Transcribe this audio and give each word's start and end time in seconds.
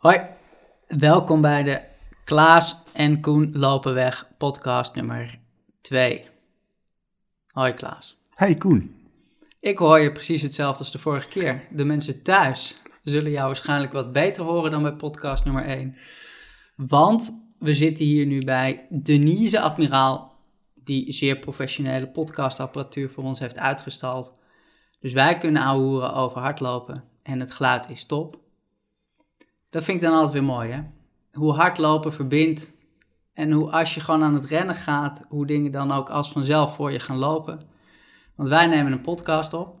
Hoi, 0.00 0.20
welkom 0.86 1.40
bij 1.40 1.62
de 1.62 1.80
Klaas 2.24 2.76
en 2.92 3.20
Koen 3.20 3.50
lopen 3.52 3.94
weg 3.94 4.28
podcast 4.38 4.94
nummer 4.94 5.38
2. 5.80 6.26
Hoi 7.50 7.74
Klaas. 7.74 8.16
Hey 8.30 8.54
Koen. 8.54 8.94
Ik 9.58 9.78
hoor 9.78 10.00
je 10.00 10.12
precies 10.12 10.42
hetzelfde 10.42 10.78
als 10.78 10.92
de 10.92 10.98
vorige 10.98 11.28
keer. 11.28 11.66
De 11.70 11.84
mensen 11.84 12.22
thuis 12.22 12.76
zullen 13.02 13.30
jou 13.30 13.46
waarschijnlijk 13.46 13.92
wat 13.92 14.12
beter 14.12 14.42
horen 14.42 14.70
dan 14.70 14.82
bij 14.82 14.92
podcast 14.92 15.44
nummer 15.44 15.64
1. 15.64 15.96
Want 16.76 17.42
we 17.58 17.74
zitten 17.74 18.04
hier 18.04 18.26
nu 18.26 18.38
bij 18.38 18.86
Denise 18.88 19.60
Admiraal, 19.60 20.34
die 20.84 21.12
zeer 21.12 21.38
professionele 21.38 22.08
podcastapparatuur 22.08 23.10
voor 23.10 23.24
ons 23.24 23.38
heeft 23.38 23.58
uitgestald. 23.58 24.40
Dus 25.00 25.12
wij 25.12 25.38
kunnen 25.38 25.62
ouwehoeren 25.62 26.14
over 26.14 26.40
hardlopen 26.40 27.04
en 27.22 27.40
het 27.40 27.52
geluid 27.52 27.90
is 27.90 28.04
top. 28.04 28.38
Dat 29.70 29.84
vind 29.84 29.96
ik 29.96 30.02
dan 30.02 30.14
altijd 30.14 30.32
weer 30.32 30.44
mooi, 30.44 30.70
hè? 30.70 30.82
Hoe 31.32 31.52
hardlopen 31.52 32.12
verbindt 32.12 32.70
en 33.32 33.50
hoe 33.50 33.70
als 33.70 33.94
je 33.94 34.00
gewoon 34.00 34.22
aan 34.22 34.34
het 34.34 34.44
rennen 34.44 34.74
gaat, 34.74 35.24
hoe 35.28 35.46
dingen 35.46 35.72
dan 35.72 35.92
ook 35.92 36.10
als 36.10 36.32
vanzelf 36.32 36.74
voor 36.74 36.92
je 36.92 37.00
gaan 37.00 37.16
lopen. 37.16 37.60
Want 38.34 38.48
wij 38.48 38.66
nemen 38.66 38.92
een 38.92 39.00
podcast 39.00 39.52
op. 39.52 39.76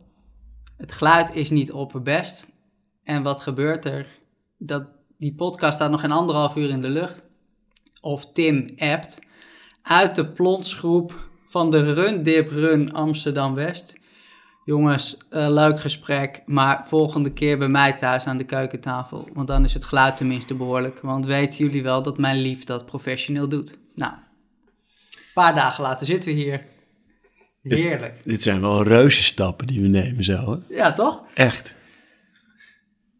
Het 0.76 0.92
geluid 0.92 1.34
is 1.34 1.50
niet 1.50 1.72
opperbest. 1.72 2.48
En 3.02 3.22
wat 3.22 3.40
gebeurt 3.40 3.84
er? 3.84 4.06
Dat, 4.58 4.88
die 5.18 5.34
podcast 5.34 5.74
staat 5.74 5.90
nog 5.90 6.00
geen 6.00 6.12
anderhalf 6.12 6.56
uur 6.56 6.68
in 6.68 6.82
de 6.82 6.88
lucht. 6.88 7.22
Of 8.00 8.32
Tim 8.32 8.70
appt 8.76 9.18
uit 9.82 10.14
de 10.14 10.28
plonsgroep 10.28 11.28
van 11.46 11.70
de 11.70 11.92
Run 11.92 12.22
Dip 12.22 12.50
Run 12.50 12.92
Amsterdam 12.92 13.54
West. 13.54 13.99
Jongens, 14.64 15.16
uh, 15.30 15.50
leuk 15.50 15.80
gesprek, 15.80 16.42
maar 16.46 16.86
volgende 16.86 17.32
keer 17.32 17.58
bij 17.58 17.68
mij 17.68 17.92
thuis 17.92 18.26
aan 18.26 18.38
de 18.38 18.44
keukentafel. 18.44 19.28
Want 19.32 19.48
dan 19.48 19.64
is 19.64 19.74
het 19.74 19.84
geluid 19.84 20.16
tenminste 20.16 20.54
behoorlijk. 20.54 21.00
Want 21.00 21.26
weten 21.26 21.64
jullie 21.64 21.82
wel 21.82 22.02
dat 22.02 22.18
mijn 22.18 22.40
lief 22.40 22.64
dat 22.64 22.86
professioneel 22.86 23.48
doet. 23.48 23.76
Nou, 23.94 24.12
een 24.12 25.20
paar 25.34 25.54
dagen 25.54 25.82
later 25.82 26.06
zitten 26.06 26.34
we 26.34 26.36
hier. 26.38 26.64
Heerlijk. 27.62 28.14
Dit, 28.14 28.24
dit 28.24 28.42
zijn 28.42 28.60
wel 28.60 28.82
reuze 28.82 29.22
stappen 29.22 29.66
die 29.66 29.80
we 29.80 29.88
nemen 29.88 30.24
zo, 30.24 30.52
hè? 30.52 30.74
Ja, 30.76 30.92
toch? 30.92 31.22
Echt. 31.34 31.74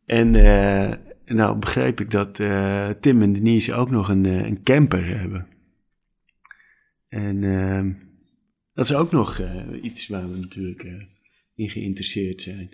En 0.06 0.34
uh, 0.34 0.92
nou 1.24 1.58
begreep 1.58 2.00
ik 2.00 2.10
dat 2.10 2.38
uh, 2.38 2.88
Tim 2.88 3.22
en 3.22 3.32
Denise 3.32 3.74
ook 3.74 3.90
nog 3.90 4.08
een, 4.08 4.24
een 4.24 4.62
camper 4.62 5.18
hebben. 5.18 5.46
En 7.08 7.44
ehm, 7.44 7.92
dat 8.74 8.84
is 8.84 8.94
ook 8.94 9.10
nog 9.10 9.40
iets 9.82 10.08
waar 10.08 10.30
we 10.30 10.36
natuurlijk 10.36 10.84
in 11.60 11.70
geïnteresseerd 11.70 12.42
zijn. 12.42 12.70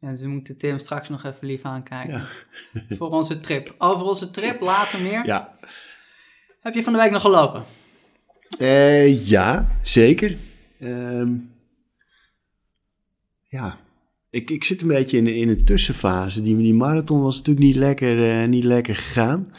En 0.00 0.16
ze 0.16 0.28
moeten 0.28 0.56
Tim 0.58 0.78
straks 0.78 1.08
nog 1.08 1.24
even 1.24 1.46
lief 1.46 1.62
aankijken. 1.62 2.26
Ja. 2.72 2.82
voor 2.96 3.10
onze 3.10 3.40
trip. 3.40 3.74
Over 3.78 4.06
onze 4.06 4.30
trip 4.30 4.60
later 4.60 5.00
meer. 5.00 5.26
Ja. 5.26 5.58
Heb 6.60 6.74
je 6.74 6.82
van 6.82 6.92
de 6.92 6.98
week 6.98 7.10
nog 7.10 7.22
gelopen? 7.22 7.64
Uh, 8.60 9.28
ja, 9.28 9.78
zeker. 9.82 10.36
Uh, 10.78 11.28
ja, 13.48 13.78
ik, 14.30 14.50
ik 14.50 14.64
zit 14.64 14.82
een 14.82 14.88
beetje 14.88 15.16
in, 15.16 15.26
in 15.26 15.48
een 15.48 15.64
tussenfase. 15.64 16.42
Die, 16.42 16.56
die 16.56 16.74
marathon 16.74 17.22
was 17.22 17.36
natuurlijk 17.36 17.66
niet 17.66 17.76
lekker, 17.76 18.42
uh, 18.42 18.48
niet 18.48 18.64
lekker 18.64 18.96
gegaan. 18.96 19.52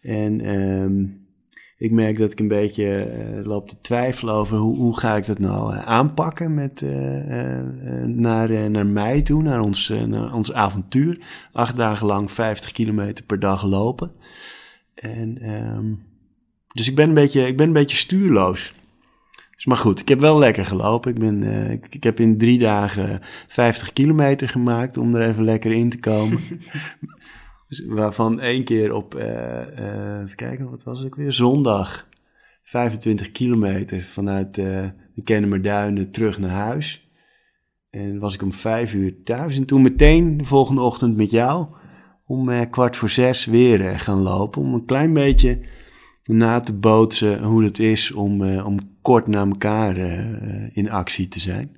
En 0.00 0.48
um, 0.48 1.23
ik 1.84 1.90
merk 1.90 2.18
dat 2.18 2.32
ik 2.32 2.40
een 2.40 2.48
beetje 2.48 3.12
uh, 3.36 3.46
loop 3.46 3.68
te 3.68 3.80
twijfelen 3.80 4.34
over 4.34 4.56
hoe, 4.56 4.76
hoe 4.76 4.98
ga 4.98 5.16
ik 5.16 5.26
dat 5.26 5.38
nou 5.38 5.74
uh, 5.74 5.86
aanpakken 5.86 6.54
met, 6.54 6.80
uh, 6.80 6.90
naar, 8.06 8.70
naar 8.70 8.86
mei 8.86 9.22
toe, 9.22 9.42
naar 9.42 9.60
ons, 9.60 9.92
ons 10.32 10.52
avontuur. 10.52 11.18
Acht 11.52 11.76
dagen 11.76 12.06
lang 12.06 12.32
50 12.32 12.72
kilometer 12.72 13.24
per 13.24 13.38
dag 13.38 13.64
lopen. 13.64 14.10
En, 14.94 15.50
um, 15.50 16.02
dus 16.72 16.88
ik 16.88 16.94
ben, 16.94 17.08
een 17.08 17.14
beetje, 17.14 17.46
ik 17.46 17.56
ben 17.56 17.66
een 17.66 17.72
beetje 17.72 17.96
stuurloos. 17.96 18.74
Dus 19.54 19.64
maar 19.64 19.76
goed, 19.76 20.00
ik 20.00 20.08
heb 20.08 20.20
wel 20.20 20.38
lekker 20.38 20.66
gelopen. 20.66 21.10
Ik, 21.10 21.18
ben, 21.18 21.42
ik, 21.70 21.86
ik, 21.90 22.02
heb 22.02 22.20
in 22.20 22.38
drie 22.38 22.58
dagen 22.58 23.20
50 23.48 23.92
kilometer 23.92 24.48
gemaakt 24.48 24.96
om 24.96 25.14
er 25.14 25.28
even 25.28 25.44
lekker 25.44 25.72
in 25.72 25.88
te 25.88 25.98
komen. 25.98 26.40
Dus 27.68 27.84
waarvan 27.86 28.40
één 28.40 28.64
keer 28.64 28.94
op, 28.94 29.14
uh, 29.14 29.22
uh, 29.22 30.20
even 30.22 30.36
kijken, 30.36 30.70
wat 30.70 30.82
was 30.82 31.00
het 31.00 31.14
weer? 31.14 31.32
Zondag 31.32 32.08
25 32.62 33.30
kilometer 33.30 34.02
vanuit 34.02 34.58
uh, 34.58 34.64
de 35.14 35.22
Kennemerduinen 35.22 36.10
terug 36.10 36.38
naar 36.38 36.50
huis. 36.50 37.08
En 37.90 38.18
was 38.18 38.34
ik 38.34 38.42
om 38.42 38.52
vijf 38.52 38.94
uur 38.94 39.22
thuis. 39.22 39.56
En 39.56 39.64
toen 39.64 39.82
meteen 39.82 40.36
de 40.36 40.44
volgende 40.44 40.80
ochtend 40.80 41.16
met 41.16 41.30
jou 41.30 41.66
om 42.26 42.70
kwart 42.70 42.96
voor 42.96 43.10
zes 43.10 43.44
weer 43.44 43.98
gaan 44.00 44.20
lopen. 44.20 44.62
Om 44.62 44.74
een 44.74 44.84
klein 44.84 45.12
beetje 45.12 45.60
na 46.24 46.60
te 46.60 46.72
bootsen 46.72 47.42
hoe 47.42 47.64
het 47.64 47.78
is 47.78 48.12
om, 48.12 48.58
om 48.58 48.78
kort 49.02 49.26
na 49.26 49.46
elkaar 49.46 49.96
in 50.72 50.90
actie 50.90 51.28
te 51.28 51.40
zijn. 51.40 51.76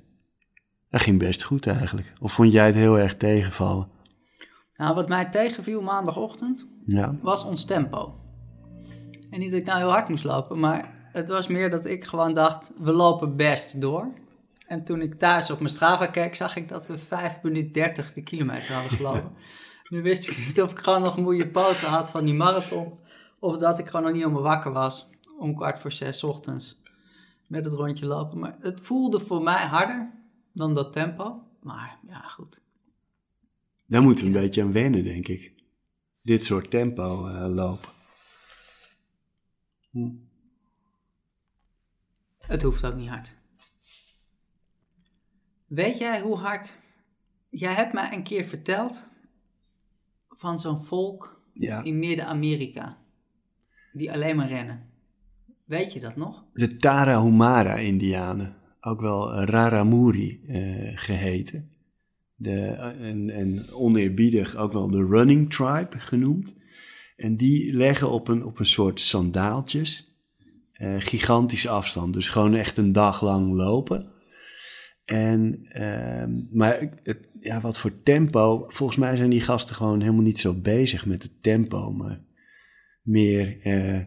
Dat 0.89 1.01
ging 1.01 1.19
best 1.19 1.43
goed 1.43 1.67
eigenlijk. 1.67 2.13
Of 2.19 2.33
vond 2.33 2.51
jij 2.51 2.65
het 2.65 2.75
heel 2.75 2.99
erg 2.99 3.17
tegenvallen? 3.17 3.87
Nou, 4.77 4.95
wat 4.95 5.07
mij 5.07 5.25
tegenviel 5.25 5.81
maandagochtend 5.81 6.67
ja. 6.85 7.15
was 7.21 7.43
ons 7.43 7.65
tempo. 7.65 8.15
En 9.29 9.39
niet 9.39 9.51
dat 9.51 9.59
ik 9.59 9.65
nou 9.65 9.77
heel 9.77 9.91
hard 9.91 10.09
moest 10.09 10.23
lopen, 10.23 10.59
maar 10.59 11.09
het 11.11 11.29
was 11.29 11.47
meer 11.47 11.69
dat 11.69 11.85
ik 11.85 12.03
gewoon 12.03 12.33
dacht, 12.33 12.71
we 12.77 12.91
lopen 12.91 13.35
best 13.35 13.81
door. 13.81 14.13
En 14.67 14.83
toen 14.83 15.01
ik 15.01 15.19
thuis 15.19 15.51
op 15.51 15.59
mijn 15.59 15.69
Strava 15.69 16.05
keek, 16.05 16.35
zag 16.35 16.55
ik 16.55 16.69
dat 16.69 16.87
we 16.87 16.97
5 16.97 17.41
minuten 17.41 17.71
30 17.71 18.13
de 18.13 18.23
kilometer 18.23 18.73
hadden 18.73 18.91
gelopen. 18.91 19.31
nu 19.89 20.01
wist 20.01 20.27
ik 20.27 20.47
niet 20.47 20.61
of 20.61 20.71
ik 20.71 20.79
gewoon 20.79 21.01
nog 21.01 21.17
moeie 21.17 21.47
poten 21.47 21.87
had 21.87 22.09
van 22.09 22.25
die 22.25 22.33
marathon, 22.33 22.99
of 23.39 23.57
dat 23.57 23.79
ik 23.79 23.85
gewoon 23.85 24.01
nog 24.01 24.11
niet 24.11 24.21
helemaal 24.21 24.43
wakker 24.43 24.71
was 24.71 25.09
om 25.39 25.55
kwart 25.55 25.79
voor 25.79 25.91
zes 25.91 26.23
ochtends 26.23 26.81
met 27.47 27.65
het 27.65 27.73
rondje 27.73 28.05
lopen. 28.05 28.39
Maar 28.39 28.57
het 28.59 28.81
voelde 28.81 29.19
voor 29.19 29.43
mij 29.43 29.65
harder 29.65 30.11
dan 30.53 30.73
dat 30.73 30.93
tempo. 30.93 31.43
Maar 31.61 31.99
ja, 32.07 32.21
goed. 32.21 32.61
Daar 33.87 34.01
moeten 34.01 34.25
we 34.25 34.29
een 34.31 34.41
beetje 34.41 34.61
aan 34.61 34.71
wennen, 34.71 35.03
denk 35.03 35.27
ik. 35.27 35.53
Dit 36.21 36.43
soort 36.43 36.69
tempo 36.69 37.27
uh, 37.27 37.45
lopen. 37.47 37.89
Hm. 39.91 40.09
Het 42.37 42.61
hoeft 42.63 42.85
ook 42.85 42.95
niet 42.95 43.09
hard. 43.09 43.35
Weet 45.65 45.97
jij 45.97 46.21
hoe 46.21 46.37
hard? 46.37 46.77
Jij 47.49 47.73
hebt 47.73 47.93
mij 47.93 48.13
een 48.13 48.23
keer 48.23 48.43
verteld 48.43 49.05
van 50.29 50.59
zo'n 50.59 50.81
volk 50.81 51.41
ja. 51.53 51.83
in 51.83 51.99
Midden-Amerika 51.99 52.97
die 53.93 54.11
alleen 54.11 54.35
maar 54.35 54.47
rennen. 54.47 54.89
Weet 55.65 55.93
je 55.93 55.99
dat 55.99 56.15
nog? 56.15 56.45
De 56.53 56.77
Tarahumara-Indianen, 56.77 58.55
ook 58.81 59.01
wel 59.01 59.43
Raramuri 59.43 60.41
uh, 60.47 60.97
geheten 60.97 61.76
de, 62.37 62.59
en, 62.99 63.29
en 63.29 63.71
oneerbiedig 63.71 64.55
ook 64.55 64.73
wel 64.73 64.91
de 64.91 65.05
running 65.05 65.53
tribe 65.53 65.99
genoemd. 65.99 66.55
En 67.15 67.37
die 67.37 67.73
leggen 67.73 68.09
op 68.09 68.27
een, 68.27 68.45
op 68.45 68.59
een 68.59 68.65
soort 68.65 68.99
sandaaltjes 68.99 70.15
uh, 70.77 70.95
gigantische 70.97 71.69
afstand. 71.69 72.13
Dus 72.13 72.29
gewoon 72.29 72.55
echt 72.55 72.77
een 72.77 72.91
dag 72.91 73.21
lang 73.21 73.53
lopen. 73.53 74.11
En, 75.05 75.67
uh, 75.71 76.23
maar 76.51 76.99
het, 77.03 77.29
ja, 77.39 77.61
wat 77.61 77.79
voor 77.79 78.03
tempo. 78.03 78.65
Volgens 78.67 78.97
mij 78.97 79.15
zijn 79.15 79.29
die 79.29 79.41
gasten 79.41 79.75
gewoon 79.75 80.01
helemaal 80.01 80.21
niet 80.21 80.39
zo 80.39 80.53
bezig 80.53 81.05
met 81.05 81.23
het 81.23 81.43
tempo, 81.43 81.91
maar 81.91 82.21
meer 83.01 83.65
uh, 83.65 84.01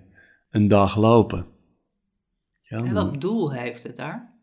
een 0.51 0.69
dag 0.69 0.97
lopen. 0.97 1.47
Ja, 2.61 2.85
en 2.85 2.95
wat 2.95 3.21
doel 3.21 3.53
heeft 3.53 3.83
het 3.83 3.97
daar? 3.97 4.40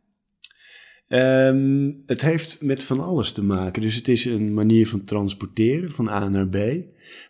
Um, 1.10 2.04
het 2.06 2.22
heeft 2.22 2.62
met 2.62 2.84
van 2.84 3.00
alles 3.00 3.32
te 3.32 3.44
maken. 3.44 3.82
Dus 3.82 3.96
het 3.96 4.08
is 4.08 4.26
een 4.26 4.54
manier 4.54 4.88
van 4.88 5.04
transporteren 5.04 5.92
van 5.92 6.10
A 6.10 6.30
naar 6.30 6.48
B. 6.48 6.58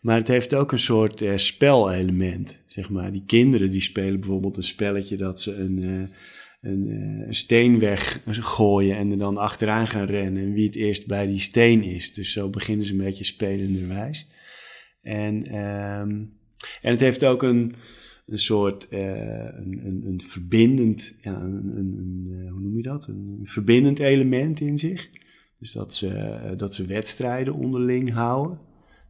Maar 0.01 0.18
het 0.18 0.27
heeft 0.27 0.56
ook 0.56 0.71
een 0.71 0.79
soort 0.79 1.21
uh, 1.21 1.38
spelelement. 1.38 2.57
Zeg 2.65 2.89
maar. 2.89 3.12
Die 3.12 3.24
kinderen 3.25 3.69
die 3.69 3.81
spelen 3.81 4.19
bijvoorbeeld 4.19 4.57
een 4.57 4.63
spelletje 4.63 5.18
dat 5.18 5.41
ze 5.41 5.56
een, 5.56 5.77
uh, 5.77 6.01
een, 6.62 6.88
uh, 6.88 7.27
een 7.27 7.33
steen 7.33 7.79
weggooien 7.79 8.97
en 8.97 9.12
er 9.12 9.18
dan 9.18 9.38
achteraan 9.38 9.88
gaan 9.88 10.07
rennen. 10.07 10.44
En 10.44 10.53
wie 10.53 10.65
het 10.65 10.75
eerst 10.75 11.07
bij 11.07 11.27
die 11.27 11.39
steen 11.39 11.83
is. 11.83 12.13
Dus 12.13 12.31
zo 12.31 12.50
beginnen 12.50 12.85
ze 12.85 12.91
een 12.91 12.97
beetje 12.97 13.23
spelenderwijs. 13.23 14.27
En, 15.01 15.56
um, 15.56 16.33
en 16.81 16.91
het 16.91 17.00
heeft 17.00 17.25
ook 17.25 17.44
een 17.44 17.75
een 18.27 18.39
soort 18.39 18.88
uh, 18.91 19.00
een, 19.45 19.85
een, 19.85 20.03
een, 20.06 20.21
verbindend, 20.21 21.15
ja, 21.21 21.41
een, 21.41 21.77
een, 21.77 22.27
uh, 22.29 22.51
hoe 22.51 22.59
noem 22.59 22.75
je 22.75 22.83
dat? 22.83 23.07
Een 23.07 23.39
verbindend 23.44 24.00
element 24.00 24.59
in 24.59 24.79
zich. 24.79 25.09
Dus 25.59 25.71
dat 25.71 25.95
ze, 25.95 26.07
uh, 26.07 26.57
dat 26.57 26.75
ze 26.75 26.85
wedstrijden 26.85 27.53
onderling 27.53 28.13
houden. 28.13 28.59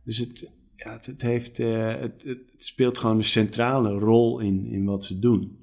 Dus 0.04 0.18
het, 0.18 0.52
ja, 0.76 1.00
het, 1.02 1.22
heeft, 1.22 1.58
het, 1.58 2.24
het, 2.24 2.40
speelt 2.58 2.98
gewoon 2.98 3.18
een 3.18 3.24
centrale 3.24 3.90
rol 3.90 4.40
in, 4.40 4.66
in 4.66 4.86
wat 4.86 5.06
ze 5.06 5.20
doen. 5.20 5.58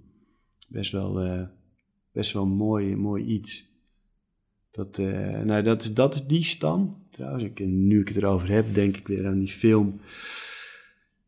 Best 0.69 0.93
wel, 0.93 1.49
best 2.13 2.33
wel 2.33 2.47
mooi, 2.47 2.97
mooi 2.97 3.25
iets. 3.25 3.73
Dat, 4.71 4.99
nou, 5.45 5.63
dat, 5.63 5.83
is, 5.83 5.95
dat 5.95 6.15
is 6.15 6.27
die 6.27 6.45
stam. 6.45 7.07
Trouwens, 7.11 7.45
ik, 7.45 7.67
nu 7.67 8.01
ik 8.01 8.09
het 8.09 8.17
erover 8.17 8.49
heb, 8.49 8.75
denk 8.75 8.97
ik 8.97 9.09
weer 9.09 9.27
aan 9.27 9.39
die 9.39 9.53
film 9.53 10.01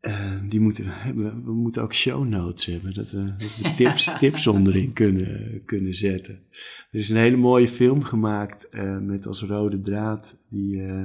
Uh, 0.07 0.33
die 0.49 0.61
moeten 0.61 0.85
we, 0.85 0.91
hebben, 0.91 1.45
we 1.45 1.53
moeten 1.53 1.83
ook 1.83 1.95
show 1.95 2.27
notes 2.27 2.67
hebben, 2.67 2.95
dat 2.95 3.11
we, 3.11 3.35
dat 3.39 3.57
we 3.57 3.75
tips, 3.75 4.13
tips 4.19 4.47
onderin 4.47 4.93
kunnen, 4.93 5.63
kunnen 5.65 5.95
zetten. 5.95 6.43
Er 6.91 6.99
is 6.99 7.09
een 7.09 7.17
hele 7.17 7.37
mooie 7.37 7.69
film 7.69 8.03
gemaakt 8.03 8.67
uh, 8.71 8.99
met 8.99 9.27
als 9.27 9.43
rode 9.43 9.81
draad 9.81 10.45
die 10.51 10.77
uh, 10.77 11.05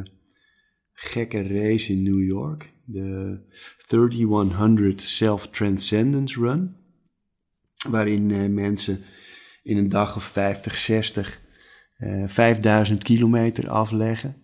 gekke 0.94 1.48
race 1.48 1.92
in 1.92 2.03
New 2.03 2.24
York. 2.24 2.74
De 2.86 3.39
3100 3.88 5.01
Self-Transcendence 5.01 6.39
Run. 6.39 6.75
Waarin 7.89 8.53
mensen 8.53 9.00
in 9.63 9.77
een 9.77 9.89
dag 9.89 10.15
of 10.15 10.24
50, 10.24 10.77
60 10.77 11.42
5000 12.25 13.03
kilometer 13.03 13.69
afleggen 13.69 14.36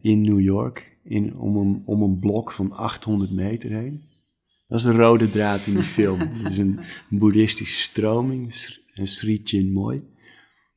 in 0.00 0.20
New 0.20 0.40
York 0.40 0.89
in, 1.02 1.36
om, 1.36 1.56
een, 1.56 1.82
om 1.84 2.02
een 2.02 2.18
blok 2.18 2.52
van 2.52 2.72
800 2.72 3.30
meter 3.30 3.70
heen. 3.70 4.08
Dat 4.68 4.78
is 4.78 4.84
de 4.84 4.92
rode 4.92 5.30
draad 5.30 5.66
in 5.66 5.74
die 5.74 5.82
film. 5.82 6.18
Het 6.42 6.50
is 6.50 6.58
een, 6.58 6.80
boeddhistische 7.08 7.82
stroming, 7.82 8.54
Sri 9.02 9.40
Chinmoy. 9.44 10.04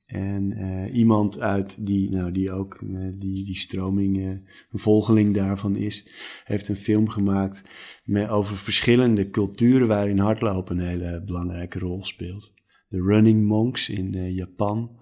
En 0.06 0.52
uh, 0.58 0.96
iemand 0.96 1.40
uit 1.40 1.88
die, 1.88 2.10
nou, 2.10 2.32
die 2.32 2.52
ook 2.52 2.82
uh, 2.84 3.12
die, 3.18 3.46
die 3.46 3.56
stroming, 3.56 4.18
uh, 4.18 4.26
een 4.26 4.80
volgeling 4.80 5.36
daarvan 5.36 5.76
is, 5.76 6.10
heeft 6.44 6.68
een 6.68 6.76
film 6.76 7.10
gemaakt 7.10 7.64
met, 8.04 8.30
over 8.30 8.58
verschillende 8.58 9.30
culturen 9.30 9.88
waarin 9.88 10.20
hardlopen 10.20 10.78
een 10.78 10.88
hele 10.88 11.24
belangrijke 11.26 11.80
rol 11.80 12.06
speelt. 12.06 12.54
De 12.88 13.02
Running 13.02 13.46
Monks 13.46 13.90
in 13.90 14.34
Japan, 14.34 15.00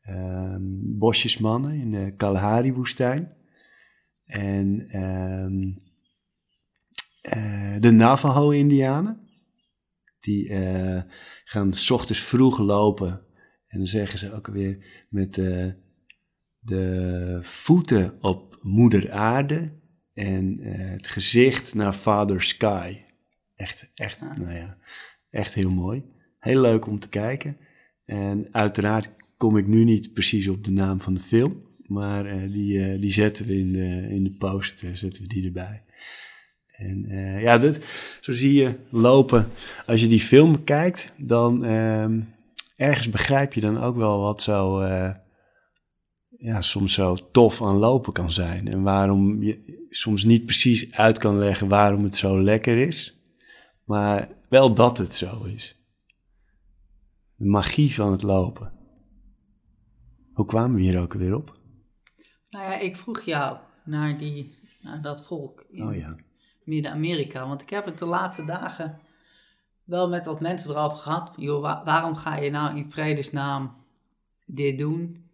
ehm, 0.00 0.62
bosjesmannen 0.98 1.72
in 1.72 1.90
de 1.90 2.14
Kalahari-woestijn 2.16 3.32
en 4.26 4.88
ehm, 4.88 5.72
eh, 7.20 7.80
de 7.80 7.90
Navajo-Indianen. 7.90 9.22
Die 10.20 10.48
uh, 10.48 11.02
gaan 11.44 11.72
s 11.72 11.90
ochtends 11.90 12.20
vroeg 12.20 12.58
lopen. 12.58 13.20
En 13.66 13.78
dan 13.78 13.86
zeggen 13.86 14.18
ze 14.18 14.32
ook 14.32 14.46
weer 14.46 15.04
met 15.08 15.36
uh, 15.36 15.72
de 16.58 17.38
voeten 17.42 18.16
op 18.20 18.58
moeder 18.62 19.10
aarde 19.10 19.72
en 20.12 20.58
het 20.64 21.08
gezicht 21.08 21.74
naar 21.74 21.92
Father 21.92 22.42
Sky. 22.42 22.96
Echt, 23.54 23.90
echt, 23.94 24.20
nou 24.20 24.52
ja, 24.52 24.78
echt 25.30 25.54
heel 25.54 25.70
mooi. 25.70 26.04
Heel 26.38 26.60
leuk 26.60 26.86
om 26.86 26.98
te 26.98 27.08
kijken. 27.08 27.56
En 28.04 28.48
uiteraard 28.50 29.14
kom 29.36 29.56
ik 29.56 29.66
nu 29.66 29.84
niet 29.84 30.12
precies 30.12 30.48
op 30.48 30.64
de 30.64 30.70
naam 30.70 31.00
van 31.00 31.14
de 31.14 31.20
film. 31.20 31.73
Maar 31.94 32.26
uh, 32.26 32.52
die, 32.52 32.72
uh, 32.72 33.00
die 33.00 33.12
zetten 33.12 33.46
we 33.46 33.58
in 33.58 33.72
de, 33.72 34.06
in 34.10 34.24
de 34.24 34.32
post, 34.32 34.82
uh, 34.82 34.90
zetten 34.94 35.22
we 35.22 35.28
die 35.28 35.44
erbij. 35.44 35.82
En 36.76 37.08
ja, 37.40 37.58
dit, 37.58 37.84
zo 38.20 38.32
zie 38.32 38.54
je 38.54 38.74
lopen. 38.90 39.48
Als 39.86 40.00
je 40.00 40.06
die 40.06 40.20
film 40.20 40.64
kijkt, 40.64 41.12
dan 41.16 41.64
ehm, 41.64 42.20
ergens 42.76 43.08
begrijp 43.08 43.52
je 43.52 43.60
dan 43.60 43.80
ook 43.80 43.96
wel 43.96 44.20
wat 44.20 44.42
zo, 44.42 44.84
ja, 46.36 46.60
soms 46.60 46.92
zo 46.92 47.16
tof 47.32 47.62
aan 47.62 47.76
lopen 47.76 48.12
kan 48.12 48.32
zijn. 48.32 48.68
En 48.68 48.82
waarom 48.82 49.42
je 49.42 49.86
soms 49.90 50.24
niet 50.24 50.44
precies 50.44 50.92
uit 50.92 51.18
kan 51.18 51.38
leggen 51.38 51.68
waarom 51.68 52.02
het 52.02 52.16
zo 52.16 52.42
lekker 52.42 52.78
is. 52.78 53.18
Maar 53.84 54.28
wel 54.48 54.74
dat 54.74 54.98
het 54.98 55.14
zo 55.14 55.44
is. 55.44 55.84
De 57.36 57.44
magie 57.44 57.94
van 57.94 58.12
het 58.12 58.22
lopen. 58.22 58.72
Hoe 60.32 60.46
kwamen 60.46 60.76
we 60.76 60.82
hier 60.82 61.00
ook 61.00 61.12
weer 61.12 61.36
op? 61.36 61.62
Nou 62.54 62.66
ja, 62.66 62.78
ik 62.78 62.96
vroeg 62.96 63.20
jou 63.20 63.58
naar, 63.84 64.18
die, 64.18 64.54
naar 64.80 65.02
dat 65.02 65.26
volk 65.26 65.64
in 65.70 65.88
oh 65.88 65.96
ja. 65.96 66.16
Midden-Amerika. 66.64 67.48
Want 67.48 67.62
ik 67.62 67.70
heb 67.70 67.84
het 67.84 67.98
de 67.98 68.04
laatste 68.04 68.44
dagen 68.44 69.00
wel 69.84 70.08
met 70.08 70.26
wat 70.26 70.40
mensen 70.40 70.70
erover 70.70 70.98
gehad. 70.98 71.32
Joh, 71.36 71.84
waarom 71.84 72.16
ga 72.16 72.36
je 72.36 72.50
nou 72.50 72.76
in 72.76 72.90
vredesnaam 72.90 73.76
dit 74.46 74.78
doen? 74.78 75.28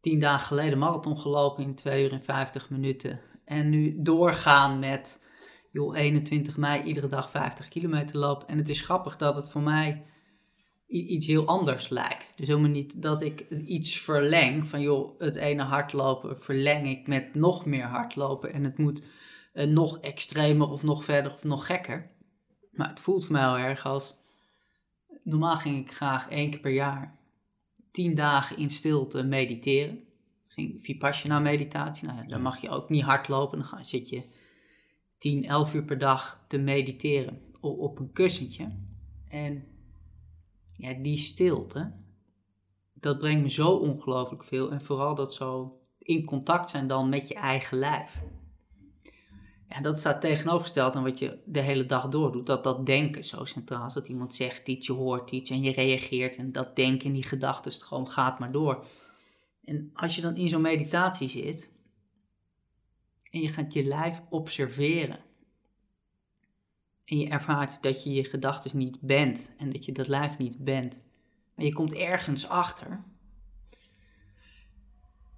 Tien 0.00 0.20
dagen 0.20 0.46
geleden 0.46 0.78
marathon 0.78 1.18
gelopen 1.18 1.64
in 1.64 1.74
2 1.74 2.04
uur 2.04 2.12
en 2.12 2.22
50 2.22 2.70
minuten. 2.70 3.20
En 3.44 3.68
nu 3.68 3.94
doorgaan 4.02 4.78
met, 4.78 5.22
joh, 5.70 5.96
21 5.96 6.56
mei 6.56 6.82
iedere 6.82 7.06
dag 7.06 7.30
50 7.30 7.68
kilometer 7.68 8.18
lopen. 8.18 8.48
En 8.48 8.58
het 8.58 8.68
is 8.68 8.80
grappig 8.80 9.16
dat 9.16 9.36
het 9.36 9.50
voor 9.50 9.62
mij 9.62 10.06
iets 10.86 11.26
heel 11.26 11.46
anders 11.46 11.88
lijkt. 11.88 12.32
Dus 12.36 12.46
helemaal 12.46 12.70
niet 12.70 13.02
dat 13.02 13.22
ik 13.22 13.40
iets 13.50 13.98
verleng 13.98 14.66
van 14.66 14.80
joh, 14.80 15.18
het 15.18 15.34
ene 15.34 15.62
hardlopen 15.62 16.42
verleng 16.42 16.88
ik 16.88 17.06
met 17.06 17.34
nog 17.34 17.66
meer 17.66 17.84
hardlopen 17.84 18.52
en 18.52 18.64
het 18.64 18.78
moet 18.78 19.02
uh, 19.54 19.66
nog 19.66 19.98
extremer 20.00 20.70
of 20.70 20.82
nog 20.82 21.04
verder 21.04 21.32
of 21.32 21.44
nog 21.44 21.66
gekker. 21.66 22.10
Maar 22.70 22.88
het 22.88 23.00
voelt 23.00 23.24
voor 23.24 23.32
mij 23.32 23.42
heel 23.42 23.56
erg 23.56 23.86
als, 23.86 24.14
normaal 25.22 25.56
ging 25.56 25.78
ik 25.78 25.92
graag 25.92 26.28
één 26.28 26.50
keer 26.50 26.60
per 26.60 26.72
jaar 26.72 27.18
tien 27.90 28.14
dagen 28.14 28.56
in 28.56 28.70
stilte 28.70 29.24
mediteren. 29.24 30.04
Ging 30.48 30.82
Vipassana 30.82 31.38
meditatie, 31.38 32.08
nou 32.08 32.26
dan 32.26 32.42
mag 32.42 32.60
je 32.60 32.68
ook 32.68 32.88
niet 32.88 33.02
hardlopen, 33.02 33.58
dan 33.70 33.84
zit 33.84 34.08
je 34.08 34.22
10, 35.18 35.44
11 35.44 35.74
uur 35.74 35.84
per 35.84 35.98
dag 35.98 36.44
te 36.48 36.58
mediteren 36.58 37.40
op, 37.60 37.78
op 37.78 37.98
een 37.98 38.12
kussentje. 38.12 38.72
En 39.28 39.64
ja, 40.76 40.94
die 40.94 41.16
stilte, 41.16 41.92
dat 42.92 43.18
brengt 43.18 43.42
me 43.42 43.50
zo 43.50 43.68
ongelooflijk 43.68 44.44
veel. 44.44 44.70
En 44.70 44.80
vooral 44.80 45.14
dat 45.14 45.34
zo 45.34 45.80
in 45.98 46.24
contact 46.24 46.70
zijn 46.70 46.86
dan 46.86 47.08
met 47.08 47.28
je 47.28 47.34
eigen 47.34 47.78
lijf. 47.78 48.22
Ja, 49.68 49.80
dat 49.80 49.98
staat 49.98 50.20
tegenovergesteld 50.20 50.94
aan 50.94 51.02
wat 51.02 51.18
je 51.18 51.38
de 51.44 51.60
hele 51.60 51.86
dag 51.86 52.08
door 52.08 52.32
doet. 52.32 52.46
Dat 52.46 52.64
dat 52.64 52.86
denken 52.86 53.24
zo 53.24 53.44
centraal 53.44 53.86
is. 53.86 53.94
Dat 53.94 54.08
iemand 54.08 54.34
zegt 54.34 54.68
iets, 54.68 54.86
je 54.86 54.92
hoort 54.92 55.30
iets 55.30 55.50
en 55.50 55.62
je 55.62 55.72
reageert. 55.72 56.36
En 56.36 56.52
dat 56.52 56.76
denken, 56.76 57.12
die 57.12 57.22
gedachten, 57.22 57.72
gewoon 57.72 58.08
gaat 58.08 58.38
maar 58.38 58.52
door. 58.52 58.86
En 59.64 59.90
als 59.94 60.16
je 60.16 60.22
dan 60.22 60.36
in 60.36 60.48
zo'n 60.48 60.60
meditatie 60.60 61.28
zit 61.28 61.70
en 63.30 63.40
je 63.40 63.48
gaat 63.48 63.72
je 63.72 63.84
lijf 63.84 64.22
observeren 64.30 65.25
en 67.06 67.18
je 67.18 67.28
ervaart 67.28 67.82
dat 67.82 68.02
je 68.02 68.12
je 68.12 68.24
gedachten 68.24 68.78
niet 68.78 69.00
bent 69.00 69.52
en 69.58 69.70
dat 69.72 69.84
je 69.84 69.92
dat 69.92 70.08
lijf 70.08 70.38
niet 70.38 70.64
bent, 70.64 71.04
maar 71.54 71.64
je 71.64 71.72
komt 71.72 71.94
ergens 71.94 72.48
achter. 72.48 73.04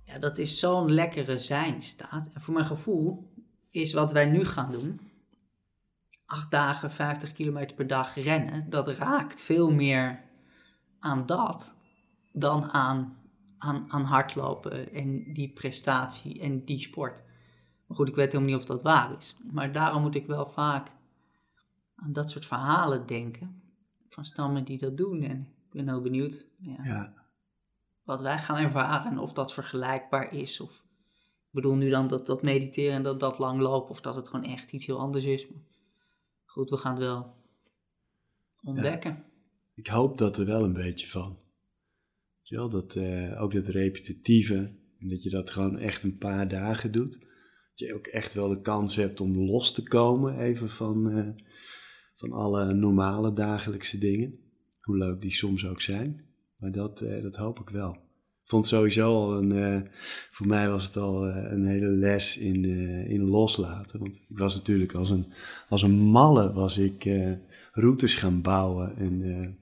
Ja, 0.04 0.18
dat 0.18 0.38
is 0.38 0.58
zo'n 0.58 0.92
lekkere 0.92 1.38
zijnstaat. 1.38 2.30
En 2.32 2.40
voor 2.40 2.54
mijn 2.54 2.66
gevoel 2.66 3.32
is 3.70 3.92
wat 3.92 4.12
wij 4.12 4.26
nu 4.26 4.44
gaan 4.44 4.72
doen, 4.72 5.00
acht 6.26 6.50
dagen, 6.50 6.90
50 6.90 7.32
kilometer 7.32 7.76
per 7.76 7.86
dag 7.86 8.14
rennen, 8.14 8.70
dat 8.70 8.88
raakt 8.88 9.42
veel 9.42 9.70
meer 9.70 10.24
aan 10.98 11.26
dat 11.26 11.76
dan 12.32 12.64
aan, 12.64 13.16
aan, 13.58 13.84
aan 13.88 14.04
hardlopen 14.04 14.92
en 14.92 15.32
die 15.32 15.52
prestatie 15.52 16.40
en 16.40 16.64
die 16.64 16.80
sport. 16.80 17.22
Maar 17.86 17.96
goed, 17.96 18.08
ik 18.08 18.14
weet 18.14 18.32
helemaal 18.32 18.52
niet 18.52 18.60
of 18.60 18.68
dat 18.68 18.82
waar 18.82 19.16
is. 19.18 19.36
Maar 19.52 19.72
daarom 19.72 20.02
moet 20.02 20.14
ik 20.14 20.26
wel 20.26 20.48
vaak 20.48 20.88
aan 21.98 22.12
dat 22.12 22.30
soort 22.30 22.46
verhalen 22.46 23.06
denken. 23.06 23.62
Van 24.08 24.24
stammen 24.24 24.64
die 24.64 24.78
dat 24.78 24.96
doen. 24.96 25.22
En 25.22 25.40
ik 25.40 25.70
ben 25.70 25.88
heel 25.88 26.02
benieuwd 26.02 26.46
ja, 26.56 26.84
ja. 26.84 27.14
wat 28.02 28.20
wij 28.20 28.38
gaan 28.38 28.56
ervaren 28.56 29.10
en 29.10 29.18
of 29.18 29.32
dat 29.32 29.52
vergelijkbaar 29.52 30.32
is. 30.32 30.60
Of, 30.60 30.84
ik 31.46 31.50
bedoel 31.50 31.74
nu 31.74 31.90
dan 31.90 32.06
dat, 32.08 32.26
dat 32.26 32.42
mediteren 32.42 32.94
en 32.94 33.02
dat 33.02 33.20
dat 33.20 33.38
lang 33.38 33.60
lopen. 33.60 33.90
Of 33.90 34.00
dat 34.00 34.14
het 34.14 34.28
gewoon 34.28 34.44
echt 34.44 34.72
iets 34.72 34.86
heel 34.86 34.98
anders 34.98 35.24
is. 35.24 35.48
Maar 35.48 35.60
goed, 36.44 36.70
we 36.70 36.76
gaan 36.76 36.94
het 36.94 37.02
wel 37.02 37.34
ontdekken. 38.62 39.24
Ik 39.74 39.86
hoop 39.86 40.18
dat 40.18 40.36
er 40.36 40.46
wel 40.46 40.64
een 40.64 40.72
beetje 40.72 41.08
van. 41.08 41.38
Wel, 42.48 42.68
dat, 42.68 42.94
uh, 42.94 43.42
ook 43.42 43.52
dat 43.52 43.66
repetitieve. 43.66 44.76
En 44.98 45.08
dat 45.08 45.22
je 45.22 45.30
dat 45.30 45.50
gewoon 45.50 45.78
echt 45.78 46.02
een 46.02 46.18
paar 46.18 46.48
dagen 46.48 46.92
doet. 46.92 47.12
Dat 47.12 47.88
je 47.88 47.94
ook 47.94 48.06
echt 48.06 48.34
wel 48.34 48.48
de 48.48 48.60
kans 48.60 48.96
hebt 48.96 49.20
om 49.20 49.38
los 49.38 49.72
te 49.72 49.82
komen 49.82 50.38
even 50.38 50.68
van... 50.68 51.06
Uh, 51.10 51.28
van 52.18 52.32
alle 52.32 52.74
normale 52.74 53.32
dagelijkse 53.32 53.98
dingen. 53.98 54.38
Hoe 54.80 54.96
leuk 54.96 55.20
die 55.20 55.32
soms 55.32 55.66
ook 55.66 55.80
zijn. 55.80 56.24
Maar 56.58 56.72
dat, 56.72 57.00
eh, 57.00 57.22
dat 57.22 57.36
hoop 57.36 57.60
ik 57.60 57.68
wel. 57.68 57.92
Ik 57.92 58.54
vond 58.54 58.66
sowieso 58.66 59.14
al 59.14 59.38
een, 59.38 59.50
uh, 59.50 59.80
voor 60.30 60.46
mij 60.46 60.68
was 60.68 60.84
het 60.84 60.96
al 60.96 61.28
uh, 61.28 61.36
een 61.36 61.66
hele 61.66 61.88
les 61.88 62.38
in, 62.38 62.64
in 63.08 63.22
loslaten. 63.22 64.00
Want 64.00 64.24
ik 64.28 64.38
was 64.38 64.54
natuurlijk 64.54 64.94
als 64.94 65.10
een, 65.10 65.32
als 65.68 65.82
een 65.82 65.98
malle 65.98 66.52
was 66.52 66.78
ik 66.78 67.08
routes 67.72 68.14
gaan 68.14 68.42
bouwen. 68.42 68.96
En 68.96 69.56